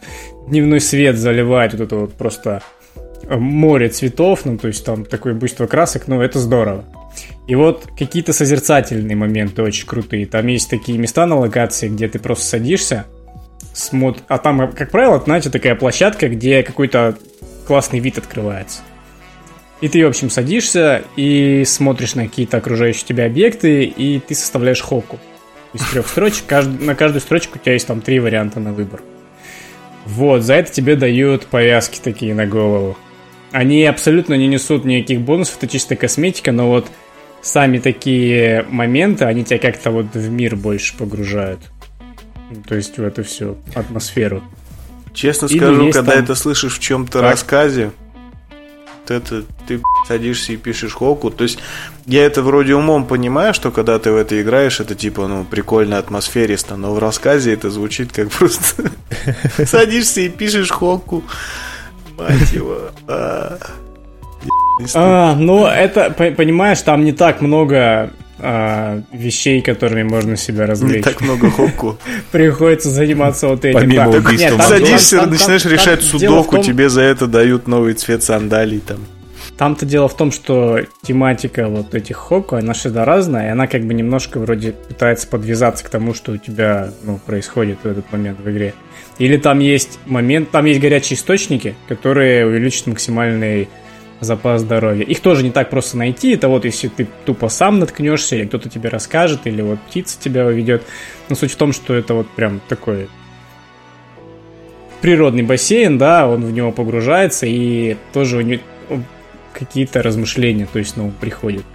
[0.47, 2.61] дневной свет заливает вот это вот просто
[3.29, 6.85] море цветов, ну, то есть там такое буйство красок, ну, это здорово.
[7.47, 10.25] И вот какие-то созерцательные моменты очень крутые.
[10.25, 13.05] Там есть такие места на локации, где ты просто садишься,
[13.73, 14.21] смотр...
[14.27, 17.17] а там, как правило, знаете, такая площадка, где какой-то
[17.65, 18.81] классный вид открывается.
[19.81, 24.81] И ты, в общем, садишься и смотришь на какие-то окружающие тебя объекты, и ты составляешь
[24.81, 25.19] хоку.
[25.73, 26.45] Из трех строчек.
[26.47, 26.69] Кажд...
[26.81, 29.01] На каждую строчку у тебя есть там три варианта на выбор.
[30.05, 32.97] Вот, за это тебе дают повязки такие на голову.
[33.51, 36.87] Они абсолютно не несут никаких бонусов, это чисто косметика, но вот
[37.41, 41.59] сами такие моменты, они тебя как-то вот в мир больше погружают.
[42.67, 44.43] То есть в эту всю атмосферу.
[45.13, 46.23] Честно Или скажу, когда там...
[46.23, 47.91] это слышишь в чем-то рассказе,
[49.05, 51.31] то это ты садишься и пишешь хоку.
[51.31, 51.59] То есть
[52.05, 55.97] я это вроде умом понимаю, что когда ты в это играешь, это типа, ну, прикольно
[55.97, 58.91] атмосферисто, но в рассказе это звучит как просто
[59.65, 61.23] садишься и пишешь хоку.
[62.19, 62.77] Мать его.
[63.07, 63.57] А,
[64.93, 70.97] а ну это, понимаешь, там не так много а, вещей, которыми можно себя развлечь.
[70.97, 71.97] Не так много хоку.
[72.31, 73.79] Приходится заниматься вот этим.
[73.79, 74.17] Помимо да.
[74.17, 74.55] убийства.
[74.55, 76.63] Нет, Садишься, там, начинаешь там, решать судоку, том...
[76.63, 78.99] тебе за это дают новый цвет сандалий там.
[79.59, 83.83] Там-то дело в том, что тематика вот этих хоку, она всегда разная, и она как
[83.83, 88.39] бы немножко вроде пытается подвязаться к тому, что у тебя ну, происходит в этот момент
[88.39, 88.73] в игре.
[89.17, 93.67] Или там есть момент, там есть горячие источники, которые увеличат максимальный
[94.21, 95.03] запас здоровья.
[95.03, 96.31] Их тоже не так просто найти.
[96.31, 100.45] Это вот если ты тупо сам наткнешься, или кто-то тебе расскажет, или вот птица тебя
[100.45, 100.83] уведет.
[101.27, 103.09] Но суть в том, что это вот прям такой
[105.01, 108.61] природный бассейн, да, он в него погружается, и тоже у него
[109.53, 111.65] какие-то размышления, то есть, ну, приходят.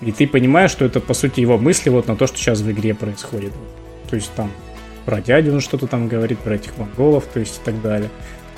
[0.00, 2.70] И ты понимаешь, что это, по сути, его мысли вот на то, что сейчас в
[2.70, 3.52] игре происходит.
[4.10, 4.50] То есть там
[5.06, 8.10] про дядю он что-то там говорит, про этих монголов, то есть и так далее.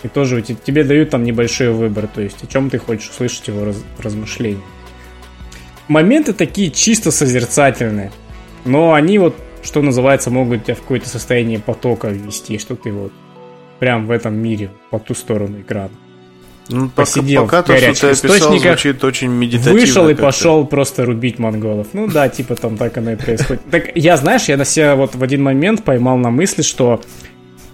[0.02, 3.64] И тоже тебе дают там небольшой выбор, то есть о чем ты хочешь услышать его
[3.64, 4.62] раз, размышления.
[5.88, 8.12] Моменты такие чисто созерцательные,
[8.64, 13.12] но они вот, что называется, могут тебя в какое-то состояние потока ввести, что ты вот
[13.78, 15.90] прям в этом мире, по ту сторону экрана.
[16.68, 19.80] Ну, посидел пока, пока в горячих то, источниках, звучит очень медитативно.
[19.80, 21.88] Вышел и пошел просто рубить монголов.
[21.94, 23.62] Ну да, типа там так оно и происходит.
[23.70, 27.00] Так я, знаешь, я на себя вот в один момент поймал на мысли, что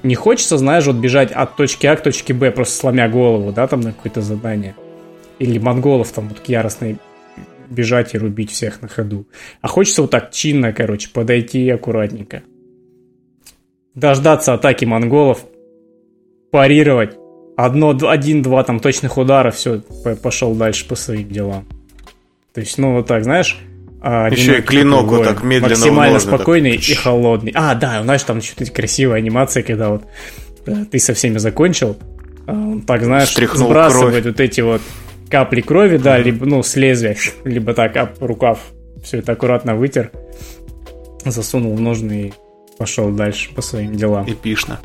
[0.05, 3.67] не хочется, знаешь, вот бежать от точки А к точке Б, просто сломя голову, да,
[3.67, 4.77] там на какое-то задание.
[5.39, 6.97] Или монголов там вот яростно
[7.69, 9.27] бежать и рубить всех на ходу.
[9.61, 12.43] А хочется вот так чинно, короче, подойти аккуратненько.
[13.95, 15.45] Дождаться атаки монголов,
[16.51, 17.17] парировать,
[17.57, 19.81] одно, один-два там точных удара, все,
[20.23, 21.67] пошел дальше по своим делам.
[22.53, 23.59] То есть, ну, вот так, знаешь,
[24.07, 26.89] а, Еще и клинок вот так медленно Максимально спокойный так.
[26.89, 27.53] и холодный.
[27.55, 30.05] А, да, знаешь, там что-то красивая анимация, когда вот
[30.67, 31.97] да, ты со всеми закончил,
[32.47, 34.35] а он так, знаешь, Стряхнул сбрасывает кровь.
[34.35, 34.83] вот эти вот
[35.31, 38.59] капли крови, да, либо, ну, с лезвия, либо так, об рукав
[39.03, 40.11] все это аккуратно вытер,
[41.25, 42.33] засунул в ножны и
[42.77, 44.31] пошел дальше по своим делам.
[44.31, 44.81] Эпично.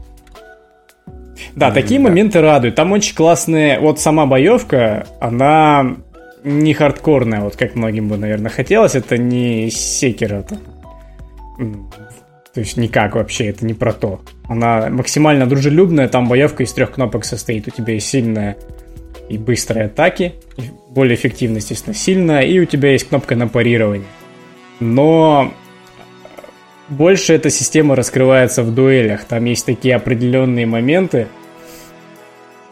[1.55, 2.09] Да, такие да.
[2.09, 2.75] моменты радуют.
[2.75, 3.79] Там очень классные...
[3.79, 5.97] Вот сама боевка, она
[6.43, 8.95] не хардкорная, вот как многим бы, наверное, хотелось.
[8.95, 10.43] Это не секера.
[12.53, 14.21] То есть никак вообще, это не про то.
[14.47, 17.67] Она максимально дружелюбная, там боевка из трех кнопок состоит.
[17.67, 18.57] У тебя есть сильная
[19.29, 20.33] и быстрые атаки,
[20.89, 24.07] более эффективная, естественно, сильная, и у тебя есть кнопка на парирование.
[24.79, 25.53] Но
[26.89, 29.25] больше эта система раскрывается в дуэлях.
[29.25, 31.27] Там есть такие определенные моменты.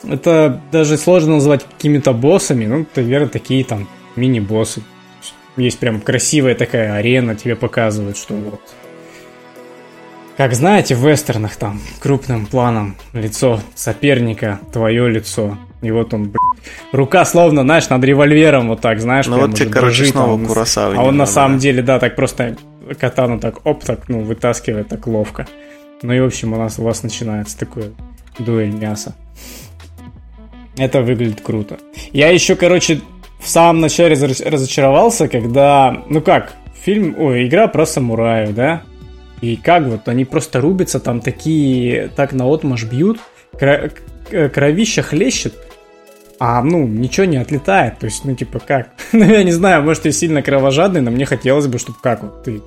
[0.08, 2.66] Это даже сложно назвать какими-то боссами.
[2.66, 4.82] Ну, наверное, такие там мини-боссы.
[5.56, 8.62] Есть прям красивая такая арена, тебе показывают, что вот...
[10.38, 15.58] Как знаете, в вестернах там крупным планом лицо соперника, твое лицо.
[15.82, 19.26] И вот он, блядь, рука словно, знаешь, над револьвером вот так, знаешь.
[19.26, 20.96] Ну вот тебе, короче, дрожит, снова Курасава.
[20.96, 22.56] А он на самом деле, да, так просто
[22.96, 25.48] катану так, оп, так, ну, вытаскивает так ловко.
[26.02, 27.94] Ну и, в общем, у нас у вас начинается такой
[28.40, 29.16] дуэль мяса.
[30.78, 31.78] Это выглядит круто.
[32.12, 33.02] Я еще, короче,
[33.40, 38.84] в самом начале разочаровался, когда, ну как, фильм, ой, игра про самураев, да?
[39.42, 43.20] И как вот, они просто рубятся, там такие, так на отмаш бьют,
[43.58, 45.54] кровища хлещет,
[46.40, 48.00] а, ну, ничего не отлетает.
[48.00, 48.90] То есть, ну, типа, как?
[49.12, 52.44] ну, я не знаю, может, я сильно кровожадный, но мне хотелось бы, чтобы как вот
[52.44, 52.62] ты...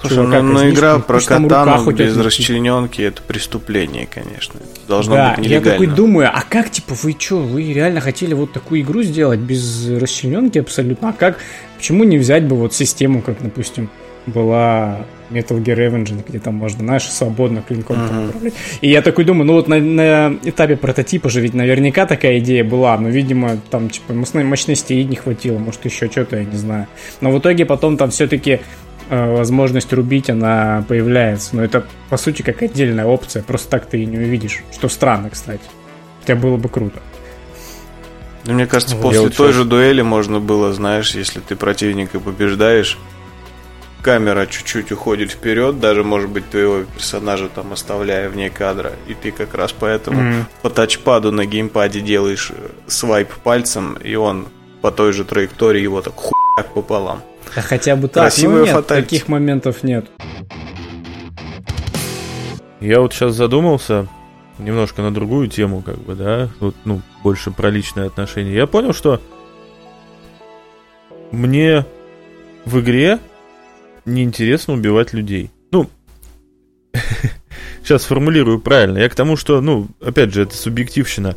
[0.00, 4.60] Слушай, ну, ну игра про катану без расчлененки это преступление, конечно.
[4.86, 5.66] Должно да, быть нелегально.
[5.66, 9.40] я такой думаю, а как, типа, вы что, вы реально хотели вот такую игру сделать
[9.40, 11.08] без расчлененки абсолютно?
[11.08, 11.38] А как,
[11.76, 13.90] почему не взять бы вот систему, как, допустим,
[14.26, 15.00] была
[15.30, 18.28] Metal Gear Revengeance, где там можно, знаешь, свободно клинком uh-huh.
[18.28, 18.54] управлять.
[18.80, 22.64] И я такой думаю, ну вот на, на этапе прототипа же ведь наверняка такая идея
[22.64, 26.86] была, но, видимо, там, типа, мощностей не хватило, может, еще что-то, я не знаю.
[27.20, 28.60] Но в итоге потом там все-таки
[29.10, 31.56] э, возможность рубить, она появляется.
[31.56, 34.62] Но это, по сути, как отдельная опция, просто так ты и не увидишь.
[34.72, 35.62] Что странно, кстати.
[36.20, 37.00] Хотя было бы круто.
[38.44, 42.98] Ну, мне кажется, после я той же дуэли можно было, знаешь, если ты противника побеждаешь,
[44.02, 49.30] камера чуть-чуть уходит вперед, даже, может быть, твоего персонажа там оставляя вне кадра, и ты
[49.30, 50.44] как раз поэтому mm-hmm.
[50.62, 54.48] по тачпаду на геймпаде делаешь э, свайп пальцем, и он
[54.80, 57.22] по той же траектории его так хуяк пополам.
[57.56, 59.10] А хотя бы так, Красивая ну нет, фатальность.
[59.10, 60.06] таких моментов нет.
[62.80, 64.06] Я вот сейчас задумался
[64.58, 68.54] немножко на другую тему, как бы, да, вот, ну, больше про личные отношения.
[68.54, 69.20] Я понял, что
[71.32, 71.84] мне
[72.64, 73.18] в игре
[74.04, 75.50] неинтересно убивать людей.
[75.70, 75.88] Ну,
[77.82, 78.98] сейчас формулирую правильно.
[78.98, 81.36] Я к тому, что, ну, опять же, это субъективщина.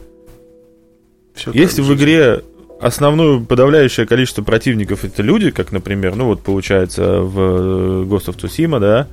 [1.33, 2.41] Все Если в игре
[2.81, 8.37] основное подавляющее количество противников это люди, как, например, ну вот получается в э, Ghost of
[8.37, 9.07] Tsushima, да,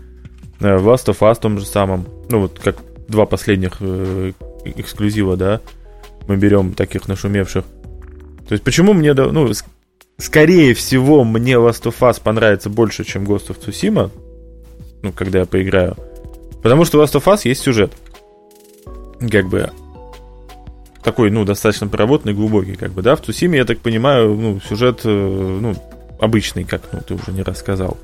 [0.60, 2.76] э, в Last of Us том же самом, ну вот как
[3.08, 4.32] два последних э,
[4.64, 5.60] эксклюзива, да,
[6.26, 7.64] мы берем таких нашумевших.
[8.48, 9.52] То есть почему мне, ну,
[10.18, 14.10] скорее всего, мне Last of Us понравится больше, чем Ghost of Tsushima,
[15.02, 15.96] ну, когда я поиграю.
[16.62, 17.92] Потому что в Last of Us есть сюжет.
[19.30, 19.70] Как бы
[21.02, 23.16] такой, ну, достаточно проработанный, глубокий, как бы, да.
[23.16, 25.74] В Цусиме, я так понимаю, ну, сюжет, э, ну,
[26.20, 27.96] обычный, как, ну, ты уже не рассказал.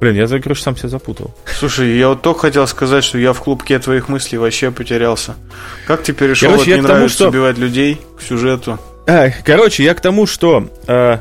[0.00, 1.34] Блин, я, короче, сам себя запутал.
[1.46, 5.34] Слушай, я вот только хотел сказать, что я в клубке твоих мыслей вообще потерялся.
[5.86, 7.28] Как ты перешел короче, от не нравится что...
[7.28, 8.78] убивать людей к сюжету?
[9.06, 11.18] А, короче, я к тому, что э,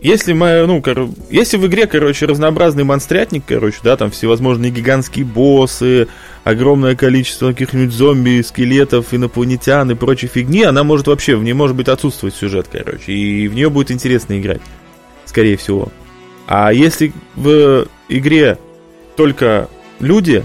[0.00, 1.08] если, мы, ну, кор...
[1.30, 6.08] если в игре, короче, разнообразный монстрятник, короче, да, там всевозможные гигантские боссы,
[6.44, 11.76] огромное количество каких-нибудь зомби, скелетов, инопланетян и прочей фигни, она может вообще, в ней может
[11.76, 14.60] быть отсутствовать сюжет, короче, и в нее будет интересно играть,
[15.24, 15.88] скорее всего.
[16.46, 18.58] А если в игре
[19.16, 19.68] только
[20.00, 20.44] люди,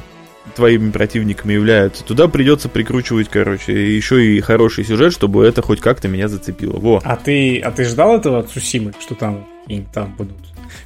[0.55, 6.07] твоими противниками являются, туда придется прикручивать, короче, еще и хороший сюжет, чтобы это хоть как-то
[6.07, 6.79] меня зацепило.
[6.79, 7.01] Во.
[7.03, 9.47] А ты, а ты ждал этого от Сусимы, что там
[9.93, 10.35] там будут?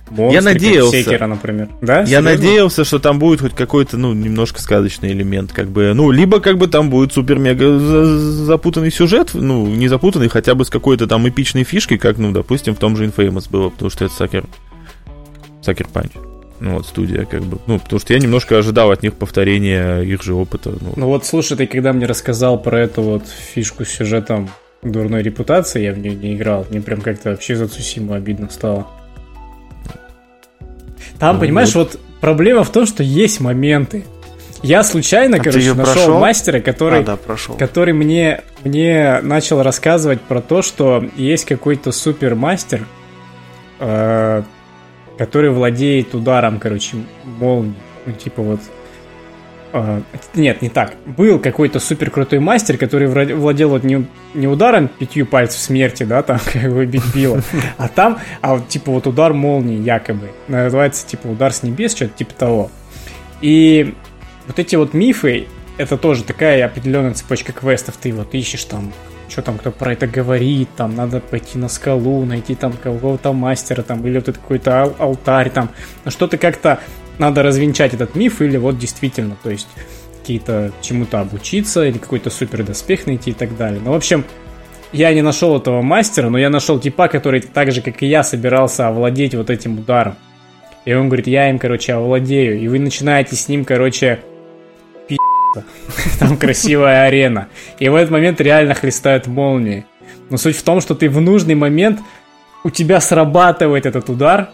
[0.09, 0.97] Монстры, я надеялся.
[0.97, 1.70] Секера, например.
[1.82, 1.99] Да?
[1.99, 2.32] Я Серьезно?
[2.32, 5.93] надеялся, что там будет хоть какой-то, ну, немножко сказочный элемент, как бы.
[5.93, 10.70] Ну, либо как бы там будет супер-мега запутанный сюжет, ну, не запутанный, хотя бы с
[10.70, 14.13] какой-то там эпичной фишкой, как, ну, допустим, в том же Infamous было, потому что это
[14.13, 14.45] Сакер.
[15.61, 16.11] Сакер Панч.
[16.60, 17.60] Ну вот студия как бы.
[17.68, 20.72] Ну, потому что я немножко ожидал от них повторения их же опыта.
[20.72, 24.49] Ну, ну вот слушай, ты когда мне рассказал про эту вот фишку с сюжетом
[24.82, 26.66] дурной репутации, я в нее не играл.
[26.70, 28.88] Мне прям как-то вообще за Цусиму обидно стало.
[31.20, 31.93] Там, ну, понимаешь, вот.
[31.93, 34.03] вот проблема в том, что есть моменты.
[34.64, 36.20] Я случайно, а короче, нашел прошел?
[36.20, 37.55] мастера, который, а, да, прошел.
[37.55, 42.86] который мне, мне начал рассказывать про то, что есть какой-то супермастер,
[43.80, 44.43] э,
[45.18, 47.76] который владеет ударом, короче, молнии.
[48.05, 48.59] Ну, типа вот...
[49.74, 50.01] Э,
[50.34, 50.93] нет, не так.
[51.05, 56.24] Был какой-то супер крутой мастер, который владел вот не, не ударом пятью пальцев смерти, да,
[56.24, 57.03] там, как бы бить
[57.78, 60.30] а там, а вот типа вот удар молнии якобы.
[60.47, 62.72] Называется типа удар с небес, что-то типа того.
[63.41, 63.93] И
[64.47, 65.47] вот эти вот мифы,
[65.78, 67.97] это тоже такая определенная цепочка квестов.
[67.97, 68.91] Ты вот ищешь там
[69.30, 73.82] что там кто про это говорит, там надо пойти на скалу, найти там какого-то мастера,
[73.82, 75.69] там, или вот это какой-то ал- алтарь, там,
[76.05, 76.80] ну, что-то как-то
[77.17, 79.67] надо развенчать этот миф, или вот действительно, то есть
[80.19, 83.82] какие-то чему-то обучиться, или какой-то супер доспех найти и так далее.
[83.84, 84.25] Ну, в общем,
[84.91, 88.23] я не нашел этого мастера, но я нашел типа, который так же, как и я,
[88.23, 90.15] собирался овладеть вот этим ударом.
[90.86, 92.59] И он говорит, я им, короче, овладею.
[92.59, 94.19] И вы начинаете с ним, короче,
[96.20, 97.48] Там красивая арена.
[97.80, 99.86] И в этот момент реально хлестают молнии.
[100.30, 102.00] Но суть в том, что ты в нужный момент,
[102.64, 104.50] у тебя срабатывает этот удар,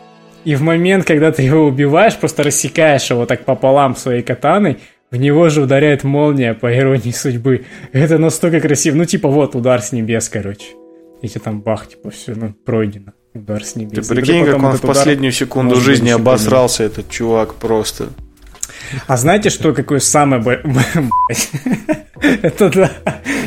[0.46, 4.80] и в момент, когда ты его убиваешь, просто рассекаешь его так пополам своей катаной,
[5.10, 7.66] в него же ударяет молния, по иронии судьбы.
[7.92, 8.96] Это настолько красиво.
[8.96, 10.74] Ну, типа, вот удар с небес, короче.
[11.22, 13.14] И тебе там бах, типа, все, ну, пройдено.
[13.34, 14.08] Удар с небес.
[14.08, 18.10] Ты прикинь, как он в последнюю секунду жизни обосрался, этот чувак, просто.
[19.08, 20.42] А знаете, что какое самое...
[22.22, 22.92] Это да,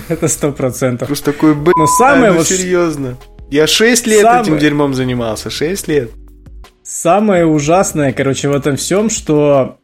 [0.09, 1.09] это сто процентов.
[1.09, 2.47] Просто такой, блин, Но самое ну вот...
[2.47, 3.17] серьезно.
[3.51, 6.11] Я 6 лет этим дерьмом занимался, 6 лет.
[6.83, 9.79] Самое ужасное, короче, в этом всем, что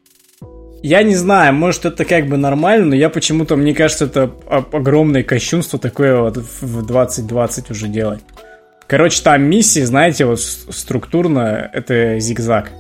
[0.83, 5.23] я не знаю, может это как бы нормально, но я почему-то, мне кажется, это огромное
[5.23, 8.21] кощунство такое вот в 2020 уже делать.
[8.89, 12.71] Короче, там миссии, знаете, вот структурно это зигзаг.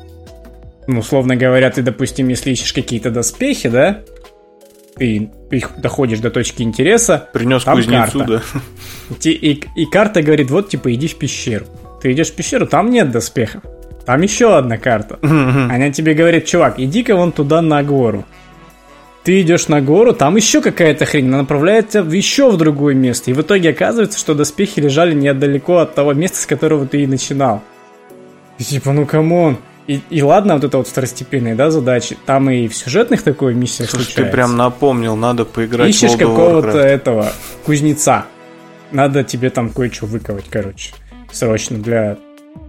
[0.87, 4.01] Ну, условно говоря, ты, допустим, если ищешь какие-то доспехи, да,
[4.97, 8.43] ты их доходишь до точки интереса, Принес Там кузнецу, карта.
[8.55, 8.61] да.
[9.18, 11.66] Ти- И, и карта говорит, вот, типа, иди в пещеру.
[12.01, 13.62] Ты идешь в пещеру, там нет доспехов.
[14.05, 15.18] Там еще одна карта.
[15.22, 18.24] Она тебе говорит, чувак, иди-ка вон туда на гору.
[19.22, 23.30] Ты идешь на гору, там еще какая-то хрень, она направляет тебя еще в другое место.
[23.30, 27.07] И в итоге оказывается, что доспехи лежали недалеко от того места, с которого ты и
[27.07, 27.62] начинал.
[28.59, 29.59] И типа, ну come on.
[29.87, 32.16] И, и ладно, вот это вот второстепенные, да, задачи.
[32.24, 34.24] Там и в сюжетных такой миссия Слушай, случается.
[34.24, 37.33] ты прям напомнил, надо поиграть Ищешь в of какого-то этого
[37.66, 38.26] кузнеца.
[38.93, 40.93] Надо тебе там кое-что выковать, короче.
[41.33, 42.18] Срочно для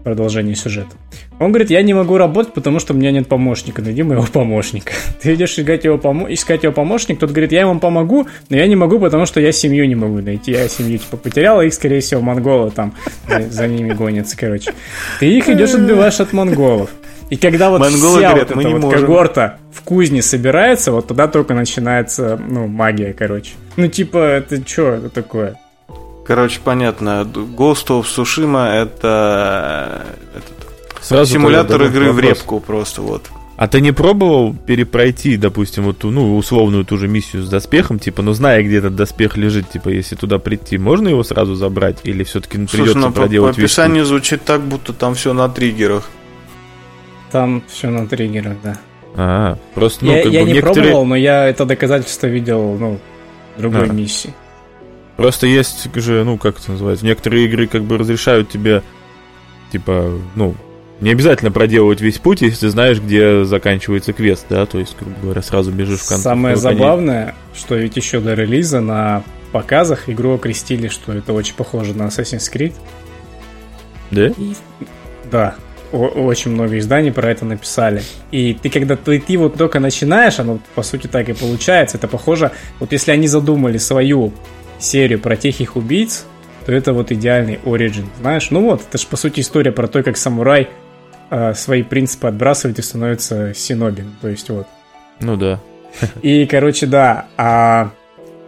[0.03, 0.95] продолжения сюжета.
[1.39, 3.81] Он говорит, я не могу работать, потому что у меня нет помощника.
[3.81, 4.93] Найди моего помощника.
[5.21, 6.31] Ты идешь искать его, помо...
[6.31, 9.51] искать его помощник, тот говорит, я вам помогу, но я не могу, потому что я
[9.51, 10.51] семью не могу найти.
[10.51, 12.93] Я семью типа потерял, и их, скорее всего, монголы там
[13.27, 14.73] за, за ними гонятся, короче.
[15.19, 16.89] Ты их идешь отбиваешь от монголов.
[17.29, 18.99] И когда вот Монголы вся говорят, вот «Мы эта не вот можем».
[19.01, 23.51] когорта в кузне собирается, вот тогда только начинается, ну, магия, короче.
[23.75, 25.59] Ну, типа, это что это такое?
[26.25, 27.27] Короче, понятно.
[27.33, 30.05] Ghost of Tsushima это,
[30.35, 32.37] это Сразу симулятор игры в вопрос.
[32.37, 33.23] репку просто вот.
[33.55, 37.99] А ты не пробовал перепройти, допустим, вот ту, ну, условную ту же миссию с доспехом,
[37.99, 41.97] типа, ну, зная, где этот доспех лежит, типа, если туда прийти, можно его сразу забрать?
[42.03, 43.63] Или все-таки Слушай, придется ну, по, по проделать весь путь?
[43.65, 46.09] описанию звучит так, будто там все на триггерах.
[47.33, 48.77] Там все на триггерах, да.
[49.15, 50.83] А, просто, ну, я как я бы не некоторые...
[50.83, 52.99] пробовал, но я это доказательство видел, ну,
[53.57, 53.91] в другой А.
[53.91, 54.35] миссии.
[55.17, 58.83] Просто есть же, ну, как это называется, некоторые игры как бы разрешают тебе,
[59.71, 60.53] типа, ну,
[61.01, 65.15] не обязательно проделывать весь путь, если ты знаешь, где заканчивается квест, да, то есть, грубо
[65.19, 66.23] говоря, сразу бежишь в конце.
[66.23, 71.95] Самое забавное, что ведь еще до релиза на показах игру окрестили, что это очень похоже
[71.95, 72.73] на Assassin's Creed.
[74.11, 74.27] Да?
[74.27, 74.55] И-
[75.31, 75.55] да,
[75.93, 78.01] очень много изданий про это написали.
[78.31, 81.97] И ты когда ты, ты вот только начинаешь, оно по сути так и получается.
[81.97, 84.33] Это похоже, вот если они задумали свою
[84.79, 86.25] серию про тихих убийц,
[86.65, 88.49] то это вот идеальный оригин, знаешь?
[88.49, 90.69] Ну вот, это же по сути история про то, как самурай
[91.29, 94.15] э, свои принципы отбрасывает и становится синобин.
[94.21, 94.67] То есть вот.
[95.19, 95.59] Ну да.
[96.21, 97.91] И, короче, да, а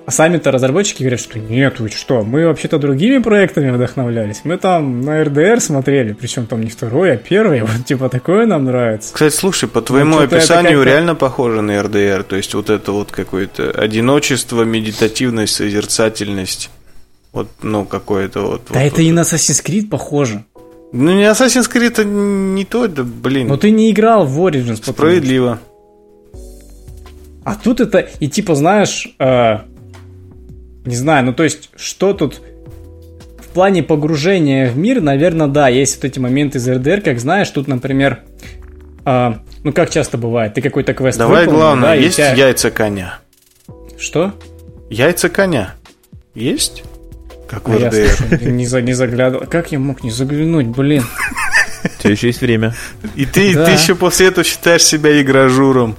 [0.07, 4.41] а сами-то разработчики говорят, что нет, вы что, мы вообще-то другими проектами вдохновлялись.
[4.43, 7.61] Мы там на РДР смотрели, причем там не второй, а первый.
[7.65, 9.13] Вот типа такое нам нравится.
[9.13, 12.23] Кстати, слушай, по твоему это описанию реально похоже на РДР.
[12.23, 16.69] То есть вот это вот какое-то одиночество, медитативность, созерцательность.
[17.33, 18.61] Вот, ну, какое-то вот...
[18.71, 20.45] Да вот- это и на Assassin's Creed похоже.
[20.93, 23.47] Ну, не Assassin's Creed это не то, да, блин.
[23.47, 24.77] Но ты не играл в Origins.
[24.79, 25.59] потому- Справедливо.
[27.43, 29.57] А тут это, и типа, знаешь, э,
[30.85, 32.41] не знаю, ну то есть, что тут
[33.39, 37.49] в плане погружения в мир, наверное, да, есть вот эти моменты из РДР, как знаешь,
[37.49, 38.19] тут, например,
[39.05, 39.33] э,
[39.63, 43.19] ну как часто бывает, ты какой-то квест Давай выполнил, главное, да, есть тебя- яйца коня?
[43.97, 44.33] Что?
[44.89, 45.73] Яйца коня.
[46.33, 46.83] Есть?
[47.49, 48.07] Как в А я, РДР.
[48.09, 49.45] слушай, не, за, не заглядывал.
[49.47, 51.03] Как я мог не заглянуть, блин?
[51.83, 52.73] У тебя еще есть время.
[53.15, 53.65] И ты, Да.
[53.65, 55.95] ты еще после этого считаешь себя игражуром.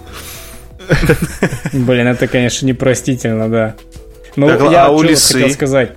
[1.72, 3.76] Блин, это, конечно, непростительно, да.
[4.36, 5.34] Но Так, я а у лисы?
[5.34, 5.92] хотел сказать.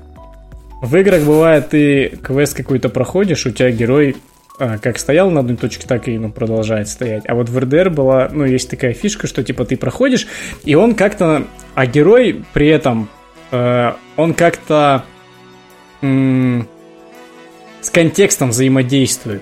[0.81, 4.15] В играх бывает, ты квест какой-то проходишь, у тебя герой
[4.57, 7.23] а, как стоял на одной точке, так и ну, продолжает стоять.
[7.27, 10.27] А вот в РДР была, ну, есть такая фишка, что типа ты проходишь,
[10.63, 11.43] и он как-то,
[11.75, 13.09] а герой при этом,
[13.51, 15.03] э, он как-то
[16.01, 16.67] м,
[17.81, 19.41] с контекстом взаимодействует.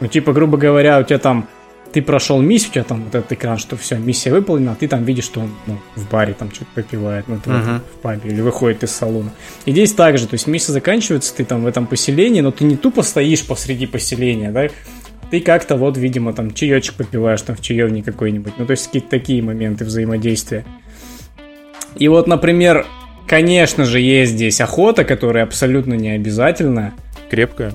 [0.00, 1.48] Ну, типа, грубо говоря, у тебя там
[1.94, 4.88] ты прошел миссию, у тебя там вот этот экран, что все, миссия выполнена, а ты
[4.88, 7.78] там видишь, что он ну, в баре там что-то попивает, ну, Мгм.
[7.80, 9.30] в пабе, или выходит из салона.
[9.64, 12.76] И здесь также, то есть миссия заканчивается, ты там в этом поселении, но ты не
[12.76, 14.66] тупо стоишь посреди поселения, да,
[15.30, 19.10] ты как-то вот, видимо, там чаечек попиваешь там в чаевне какой-нибудь, ну, то есть какие-то
[19.10, 20.64] такие моменты взаимодействия.
[21.94, 22.86] И вот, например,
[23.28, 26.92] конечно же, есть здесь охота, которая абсолютно не обязательна.
[27.30, 27.72] Крепкая.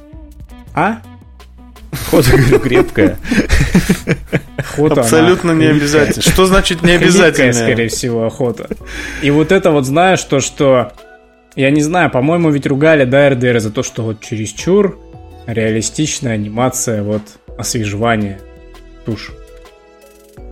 [0.74, 1.02] А?
[2.10, 3.18] Охота, говорю, крепкая.
[4.58, 6.22] Охота, Абсолютно не обязательно.
[6.22, 7.54] Что значит не обязательно?
[7.54, 8.68] скорее всего, охота.
[9.22, 10.92] И вот это вот, знаешь, то, что...
[11.56, 14.98] Я не знаю, по-моему, ведь ругали, да, РДР за то, что вот чересчур
[15.46, 17.22] реалистичная анимация, вот,
[17.58, 18.40] освежевание
[19.06, 19.32] туш.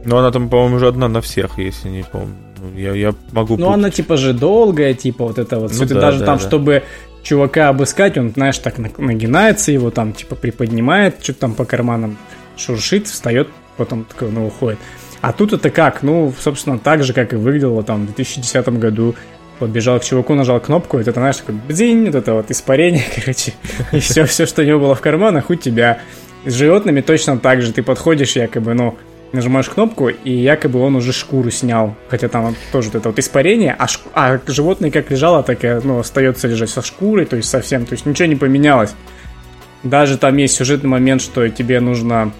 [0.06, 2.36] Но она там, по-моему, уже одна на всех, если не помню.
[2.60, 5.72] Ну, Я, я могу Ну, она типа же долгая, типа вот это вот.
[5.74, 6.44] Ну да, даже да, там, да.
[6.44, 6.84] чтобы
[7.28, 12.18] чувака обыскать, он, знаешь, так на- нагинается, его там типа приподнимает, что-то там по карманам
[12.56, 14.80] шуршит, встает, потом такой, ну, уходит.
[15.20, 16.04] А тут это как?
[16.04, 19.16] Ну, собственно, так же, как и выглядело там в 2010 году.
[19.60, 23.54] Подбежал к чуваку, нажал кнопку, и это, знаешь, такой бзинь, вот это вот испарение, короче.
[23.92, 26.00] И все, все, что у него было в карманах, у тебя.
[26.46, 27.74] С животными точно так же.
[27.74, 28.98] Ты подходишь, якобы, ну,
[29.34, 31.96] нажимаешь кнопку, и якобы он уже шкуру снял.
[32.10, 35.80] Хотя там тоже вот это вот испарение, а, шку- а животное как лежало, так и
[35.84, 38.94] ну, остается лежать со шкурой, то есть совсем, то есть ничего не поменялось.
[39.84, 42.32] Даже там есть сюжетный момент, что тебе нужно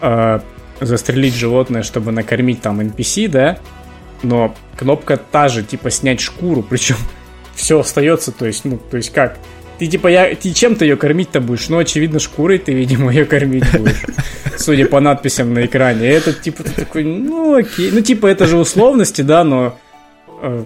[0.00, 0.40] э,
[0.80, 3.58] застрелить животное, чтобы накормить там NPC, да,
[4.22, 6.96] но кнопка та же, типа снять шкуру, причем
[7.54, 9.38] все остается, то есть, ну, то есть как?
[9.78, 11.68] Ты типа, я, ты чем-то ее кормить-то будешь?
[11.68, 14.02] Ну, очевидно, шкурой ты, видимо, ее кормить будешь.
[14.56, 16.08] Судя по надписям на экране.
[16.08, 17.90] И это, типа, ты такой, ну, окей.
[17.92, 19.78] Ну, типа, это же условности, да, но...
[20.42, 20.64] э,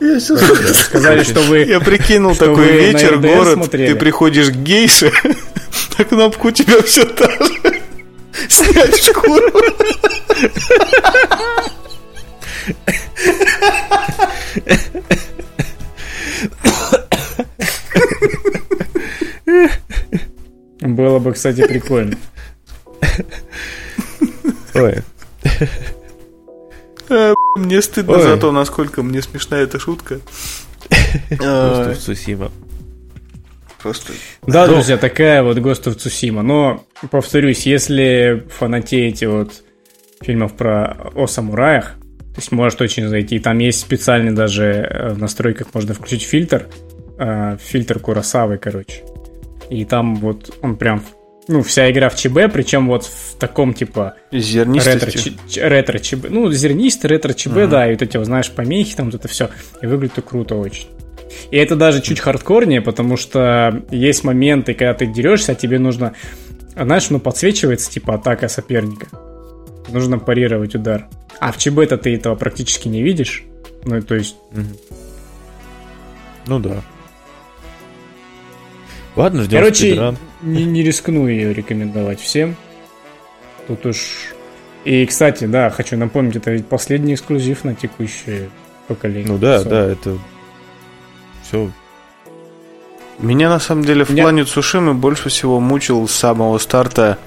[0.00, 1.64] Я сейчас Сказали, что вы...
[1.64, 3.92] Я прикинул такой вечер, город, смотрели.
[3.92, 5.12] ты приходишь к гейше,
[5.98, 7.80] на кнопку у тебя все та же.
[8.48, 9.52] Снять шкуру.
[20.80, 22.16] Было бы, кстати, прикольно.
[24.74, 25.02] Ой,
[27.10, 28.22] А, Мне стыдно Ой.
[28.22, 30.20] за то, насколько мне смешна эта шутка.
[31.40, 32.50] А, просто в Цусима.
[33.82, 34.12] Просто
[34.46, 36.42] Да, друзья, такая вот of Tsushima.
[36.42, 39.62] Но, повторюсь, если фанатеете вот
[40.20, 41.96] фильмов про о самураях,
[42.34, 43.38] то есть может очень зайти.
[43.40, 46.68] Там есть специальный даже э, в настройках можно включить фильтр,
[47.18, 49.02] э, фильтр Курасавы, короче.
[49.72, 51.02] И там вот он прям,
[51.48, 55.32] ну, вся игра в ЧБ, причем вот в таком типа ретро, зернистостью.
[55.48, 56.26] ч- ретро ЧБ.
[56.28, 59.48] Ну, зернистый ретро ЧБ, да, и вот эти, вот, знаешь, помехи, там вот это все.
[59.80, 60.88] И выглядит это круто очень.
[61.50, 66.12] И это даже чуть хардкорнее, потому что есть моменты, когда ты дерешься, а тебе нужно,
[66.76, 69.06] а знаешь, ну, подсвечивается, типа, атака соперника.
[69.88, 71.08] Нужно парировать удар.
[71.40, 73.44] А в ЧБ-то ты этого практически не видишь.
[73.84, 74.36] Ну, то есть.
[76.46, 76.82] Ну да.
[79.16, 80.16] Ладно, ждем короче, спидран.
[80.40, 82.56] не, не рискну ее рекомендовать всем.
[83.66, 83.98] Тут уж...
[84.84, 88.48] И, кстати, да, хочу напомнить, это ведь последний эксклюзив на текущее
[88.88, 89.28] поколение.
[89.30, 89.68] Ну да, Sony.
[89.68, 90.18] да, это
[91.44, 91.70] все.
[93.18, 97.18] Меня на самом деле в Меня- плане Цушимы больше всего мучил с самого старта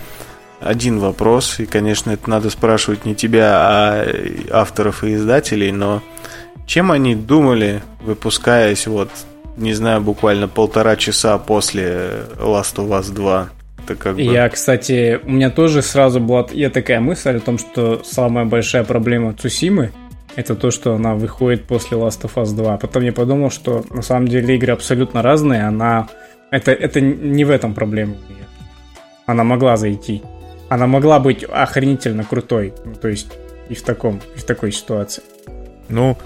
[0.59, 4.05] один вопрос, и, конечно, это надо спрашивать не тебя, а
[4.51, 6.01] авторов и издателей, но
[6.65, 9.09] чем они думали, выпускаясь вот,
[9.57, 11.83] не знаю, буквально полтора часа после
[12.37, 13.49] Last of Us 2?
[13.83, 14.21] Это как бы...
[14.21, 18.83] Я, кстати, у меня тоже сразу была я такая мысль о том, что самая большая
[18.83, 19.91] проблема Цусимы
[20.35, 22.77] это то, что она выходит после Last of Us 2.
[22.77, 26.09] Потом я подумал, что на самом деле игры абсолютно разные, она...
[26.51, 28.15] Это, это не в этом проблема.
[29.25, 30.21] Она могла зайти.
[30.69, 32.73] Она могла быть охренительно крутой.
[32.85, 33.31] Ну, то есть
[33.69, 35.23] и в таком, и в такой ситуации.
[35.89, 36.17] Ну,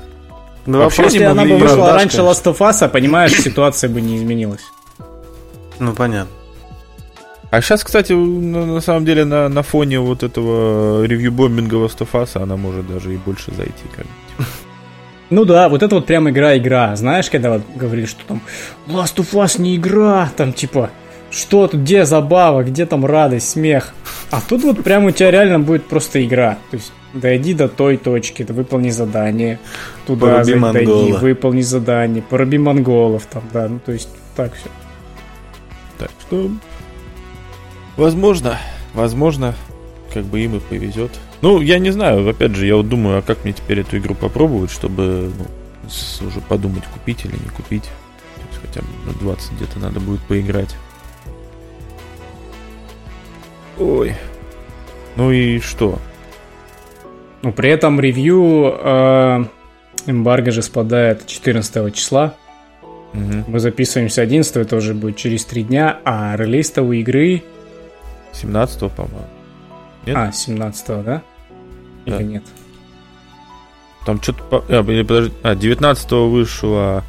[0.69, 2.51] Ну, вообще Если не она бы вышла продаж, раньше конечно.
[2.51, 4.61] Last of Us, понимаешь, ситуация бы не изменилась.
[5.79, 6.31] Ну, понятно.
[7.49, 12.09] а сейчас, кстати, на, на самом деле на, на фоне вот этого ревью-бомбинга Last of
[12.13, 13.83] Us она может даже и больше зайти.
[13.95, 14.11] Как бы.
[15.31, 16.95] Ну да, вот это вот прям игра-игра.
[16.95, 18.41] Знаешь, когда вот говорили, что там
[18.87, 20.89] Last of Us не игра, там типа,
[21.31, 23.93] что тут, где забава, где там радость, смех.
[24.31, 26.57] А тут вот прям у тебя реально будет просто игра.
[26.71, 29.59] То есть дойди до той точки, выполни задание,
[30.05, 34.69] туда Поруби зайди, дойди, выполни задание, пороби монголов там, да, ну то есть так все.
[35.97, 36.49] Так что,
[37.97, 38.57] возможно,
[38.93, 39.55] возможно,
[40.13, 41.11] как бы им и повезет.
[41.41, 44.15] Ну, я не знаю, опять же, я вот думаю, а как мне теперь эту игру
[44.15, 47.83] попробовать, чтобы ну, уже подумать, купить или не купить.
[47.83, 50.75] То есть хотя бы на 20 где-то надо будет поиграть.
[53.77, 54.15] Ой.
[55.15, 55.99] Ну и что?
[57.41, 59.45] Ну, при этом ревью э,
[60.07, 62.35] эмбарго же спадает 14 числа.
[63.13, 63.45] Мгм.
[63.47, 67.43] Мы записываемся 11 это уже будет через 3 дня, а релиз-то у игры
[68.33, 69.27] 17 по-моему.
[70.05, 70.15] Нет?
[70.15, 71.21] А, 17 да?
[72.05, 72.23] Или Да.
[72.23, 72.43] нет?
[74.05, 74.63] Там что-то...
[74.69, 77.03] А, подожди, а, 19 вышло...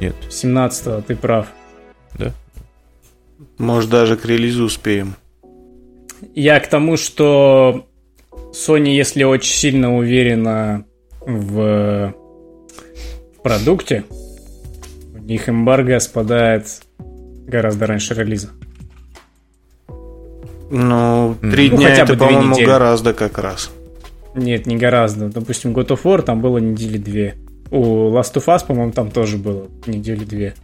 [0.00, 0.14] Нет.
[0.30, 1.48] 17 ты прав.
[2.18, 2.32] Да?
[3.58, 5.14] Может, даже к релизу успеем.
[6.34, 7.86] Я к тому, что
[8.54, 10.84] Sony, если очень сильно уверена
[11.20, 12.14] в,
[13.36, 14.04] в продукте,
[15.12, 18.50] у них эмбарго спадает гораздо раньше релиза.
[20.70, 23.70] Ну, три ну, дня хотя это, по-моему, гораздо как раз.
[24.34, 25.28] Нет, не гораздо.
[25.28, 27.34] Допустим, God of War там было недели две.
[27.72, 30.54] У Last of Us, по-моему, там тоже было недели две.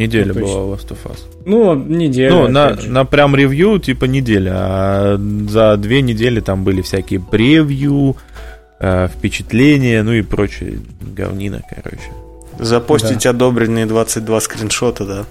[0.00, 1.18] Неделя ну, была Last of Us.
[1.44, 2.30] Ну, неделя.
[2.30, 4.52] Ну, на, на прям ревью, типа неделя.
[4.54, 8.16] А за две недели там были всякие превью,
[8.78, 12.10] э, впечатления, ну и прочее говнина, короче.
[12.58, 13.30] Запостить да.
[13.30, 15.24] одобренные 22 скриншота, да.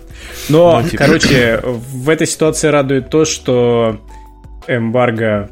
[0.50, 1.04] Но, ну, типа...
[1.04, 4.00] короче, в этой ситуации радует то, что
[4.68, 5.50] эмбарго,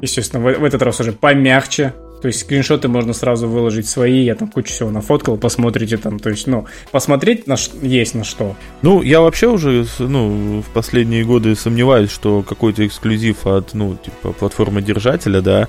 [0.00, 1.92] естественно, в, в этот раз уже помягче,
[2.26, 6.30] то есть скриншоты можно сразу выложить свои, я там кучу всего нафоткал, посмотрите там, то
[6.30, 7.70] есть, ну, посмотреть на ш...
[7.82, 8.56] есть на что.
[8.82, 14.32] Ну, я вообще уже, ну, в последние годы сомневаюсь, что какой-то эксклюзив от, ну, типа,
[14.32, 15.68] платформы держателя, да,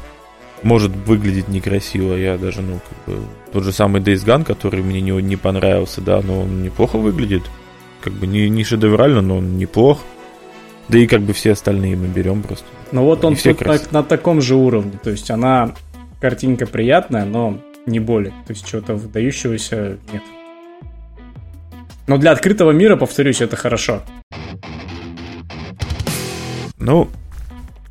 [0.63, 2.15] может выглядеть некрасиво.
[2.15, 3.21] Я даже, ну, как бы,
[3.53, 7.43] тот же самый Days Gone, который мне не, не понравился, да, но он неплохо выглядит.
[8.01, 9.99] Как бы не, не шедеврально, но он неплох.
[10.89, 12.65] Да и как бы все остальные мы берем просто.
[12.91, 14.93] Ну вот он все на, на таком же уровне.
[15.03, 15.75] То есть она
[16.19, 18.31] картинка приятная, но не более.
[18.45, 20.23] То есть чего-то выдающегося нет.
[22.07, 24.02] Но для открытого мира, повторюсь, это хорошо.
[26.80, 27.10] Ну,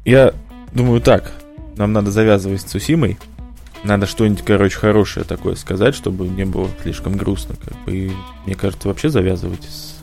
[0.04, 0.32] я
[0.72, 1.32] думаю так.
[1.76, 3.18] Нам надо завязывать с Цусимой.
[3.84, 7.56] Надо что-нибудь, короче, хорошее такое сказать, чтобы не было слишком грустно.
[7.62, 7.94] Как бы.
[7.94, 8.12] И,
[8.46, 9.96] мне кажется, вообще завязывать с...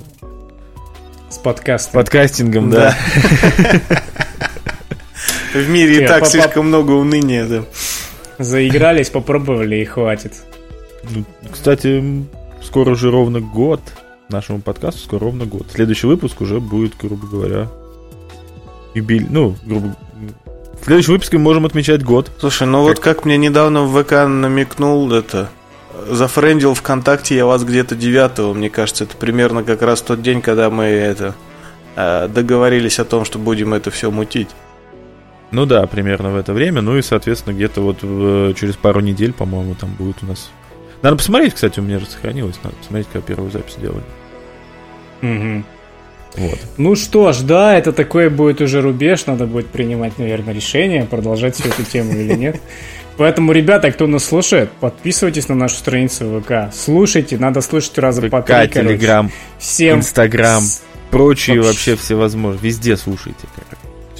[1.30, 1.94] С подкастом.
[1.94, 2.96] Подкастингом, да.
[5.54, 7.64] В мире и так слишком много уныния, да.
[8.40, 10.44] Заигрались, попробовали и хватит.
[11.10, 12.26] Ну, кстати,
[12.62, 13.82] скоро уже ровно год
[14.30, 15.68] нашему подкасту, скоро ровно год.
[15.72, 17.70] Следующий выпуск уже будет, грубо говоря,
[18.94, 19.96] юбилей, ну, грубо
[20.84, 22.30] в следующем выпуске мы можем отмечать год.
[22.40, 22.98] Слушай, ну как...
[22.98, 25.50] вот как мне недавно в ВК намекнул это,
[26.10, 30.70] зафрендил ВКонтакте я вас где-то 9 мне кажется, это примерно как раз тот день, когда
[30.70, 31.36] мы это
[31.96, 34.50] э, договорились о том, что будем это все мутить.
[35.54, 36.82] Ну да, примерно в это время.
[36.82, 40.50] Ну и, соответственно, где-то вот в, через пару недель, по-моему, там будет у нас.
[41.04, 42.56] Надо посмотреть, кстати, у меня же сохранилось.
[42.64, 44.04] Надо посмотреть, как первую запись делали.
[45.22, 45.64] Угу.
[46.38, 46.60] Вот.
[46.78, 49.28] Ну что ж, да, это такой будет уже рубеж.
[49.28, 52.60] Надо будет принимать, наверное, решение, продолжать всю эту тему или нет.
[53.18, 56.74] Поэтому, ребята, кто нас слушает, подписывайтесь на нашу страницу ВК.
[56.74, 60.00] Слушайте, надо слушать раза по три, Телеграм, Всем...
[60.00, 60.64] Инстаграм,
[61.12, 62.64] прочие вообще всевозможные.
[62.64, 63.46] Везде слушайте,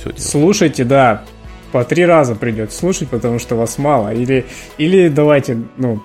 [0.04, 0.22] все делать.
[0.22, 1.24] Слушайте, да,
[1.72, 4.14] по три раза придется слушать, потому что вас мало.
[4.14, 4.46] Или,
[4.78, 6.02] или давайте, ну,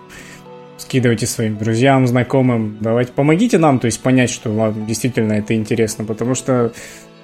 [0.79, 6.05] скидывайте своим друзьям, знакомым, давайте помогите нам, то есть понять, что вам действительно это интересно,
[6.05, 6.73] потому что,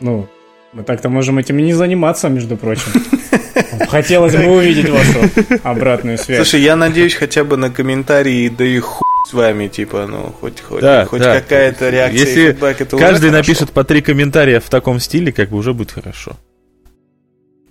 [0.01, 0.27] ну,
[0.73, 2.91] мы так-то можем этим и не заниматься, между прочим.
[3.89, 5.31] Хотелось бы увидеть вашу
[5.63, 6.39] обратную связь.
[6.39, 10.61] Слушай, я надеюсь хотя бы на комментарии, да и хуй с вами, типа, ну, хоть,
[10.61, 11.41] хоть, да, хоть да.
[11.41, 12.21] какая-то реакция.
[12.21, 15.93] Если фидбэк, это каждый напишет по три комментария в таком стиле, как бы уже будет
[15.93, 16.37] хорошо.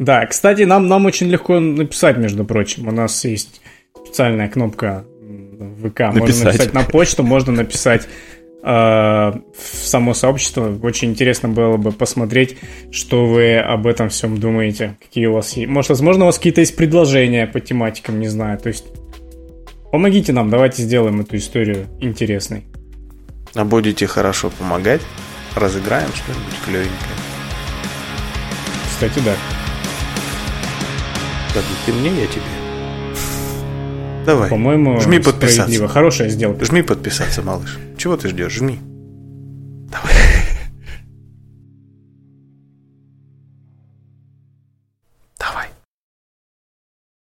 [0.04, 2.88] Да, кстати, нам, нам очень легко написать, между прочим.
[2.90, 3.62] У нас есть
[3.96, 6.00] специальная кнопка в ВК.
[6.00, 6.16] Написать.
[6.16, 8.08] Можно написать на почту, можно написать
[8.64, 10.78] э, в само сообщество.
[10.84, 12.58] Очень интересно было бы посмотреть,
[12.92, 14.98] что вы об этом всем думаете.
[15.02, 15.70] Какие у вас есть.
[15.70, 18.60] Может, возможно, у вас какие-то есть предложения по тематикам, не знаю.
[18.60, 18.86] То есть
[19.90, 22.66] помогите нам, давайте сделаем эту историю интересной.
[23.56, 25.02] А будете хорошо помогать?
[25.56, 27.16] Разыграем что-нибудь клевенькое.
[28.90, 29.63] Кстати, да.
[31.56, 32.44] Ладно, ты мне, я тебе.
[34.26, 34.50] Давай.
[34.50, 35.88] По-моему, жми подписаться.
[35.88, 36.66] Хорошая сделка.
[36.66, 37.78] Жми подписаться, малыш.
[37.98, 38.54] Чего ты ждешь?
[38.54, 38.80] Жми.
[39.92, 40.14] Давай.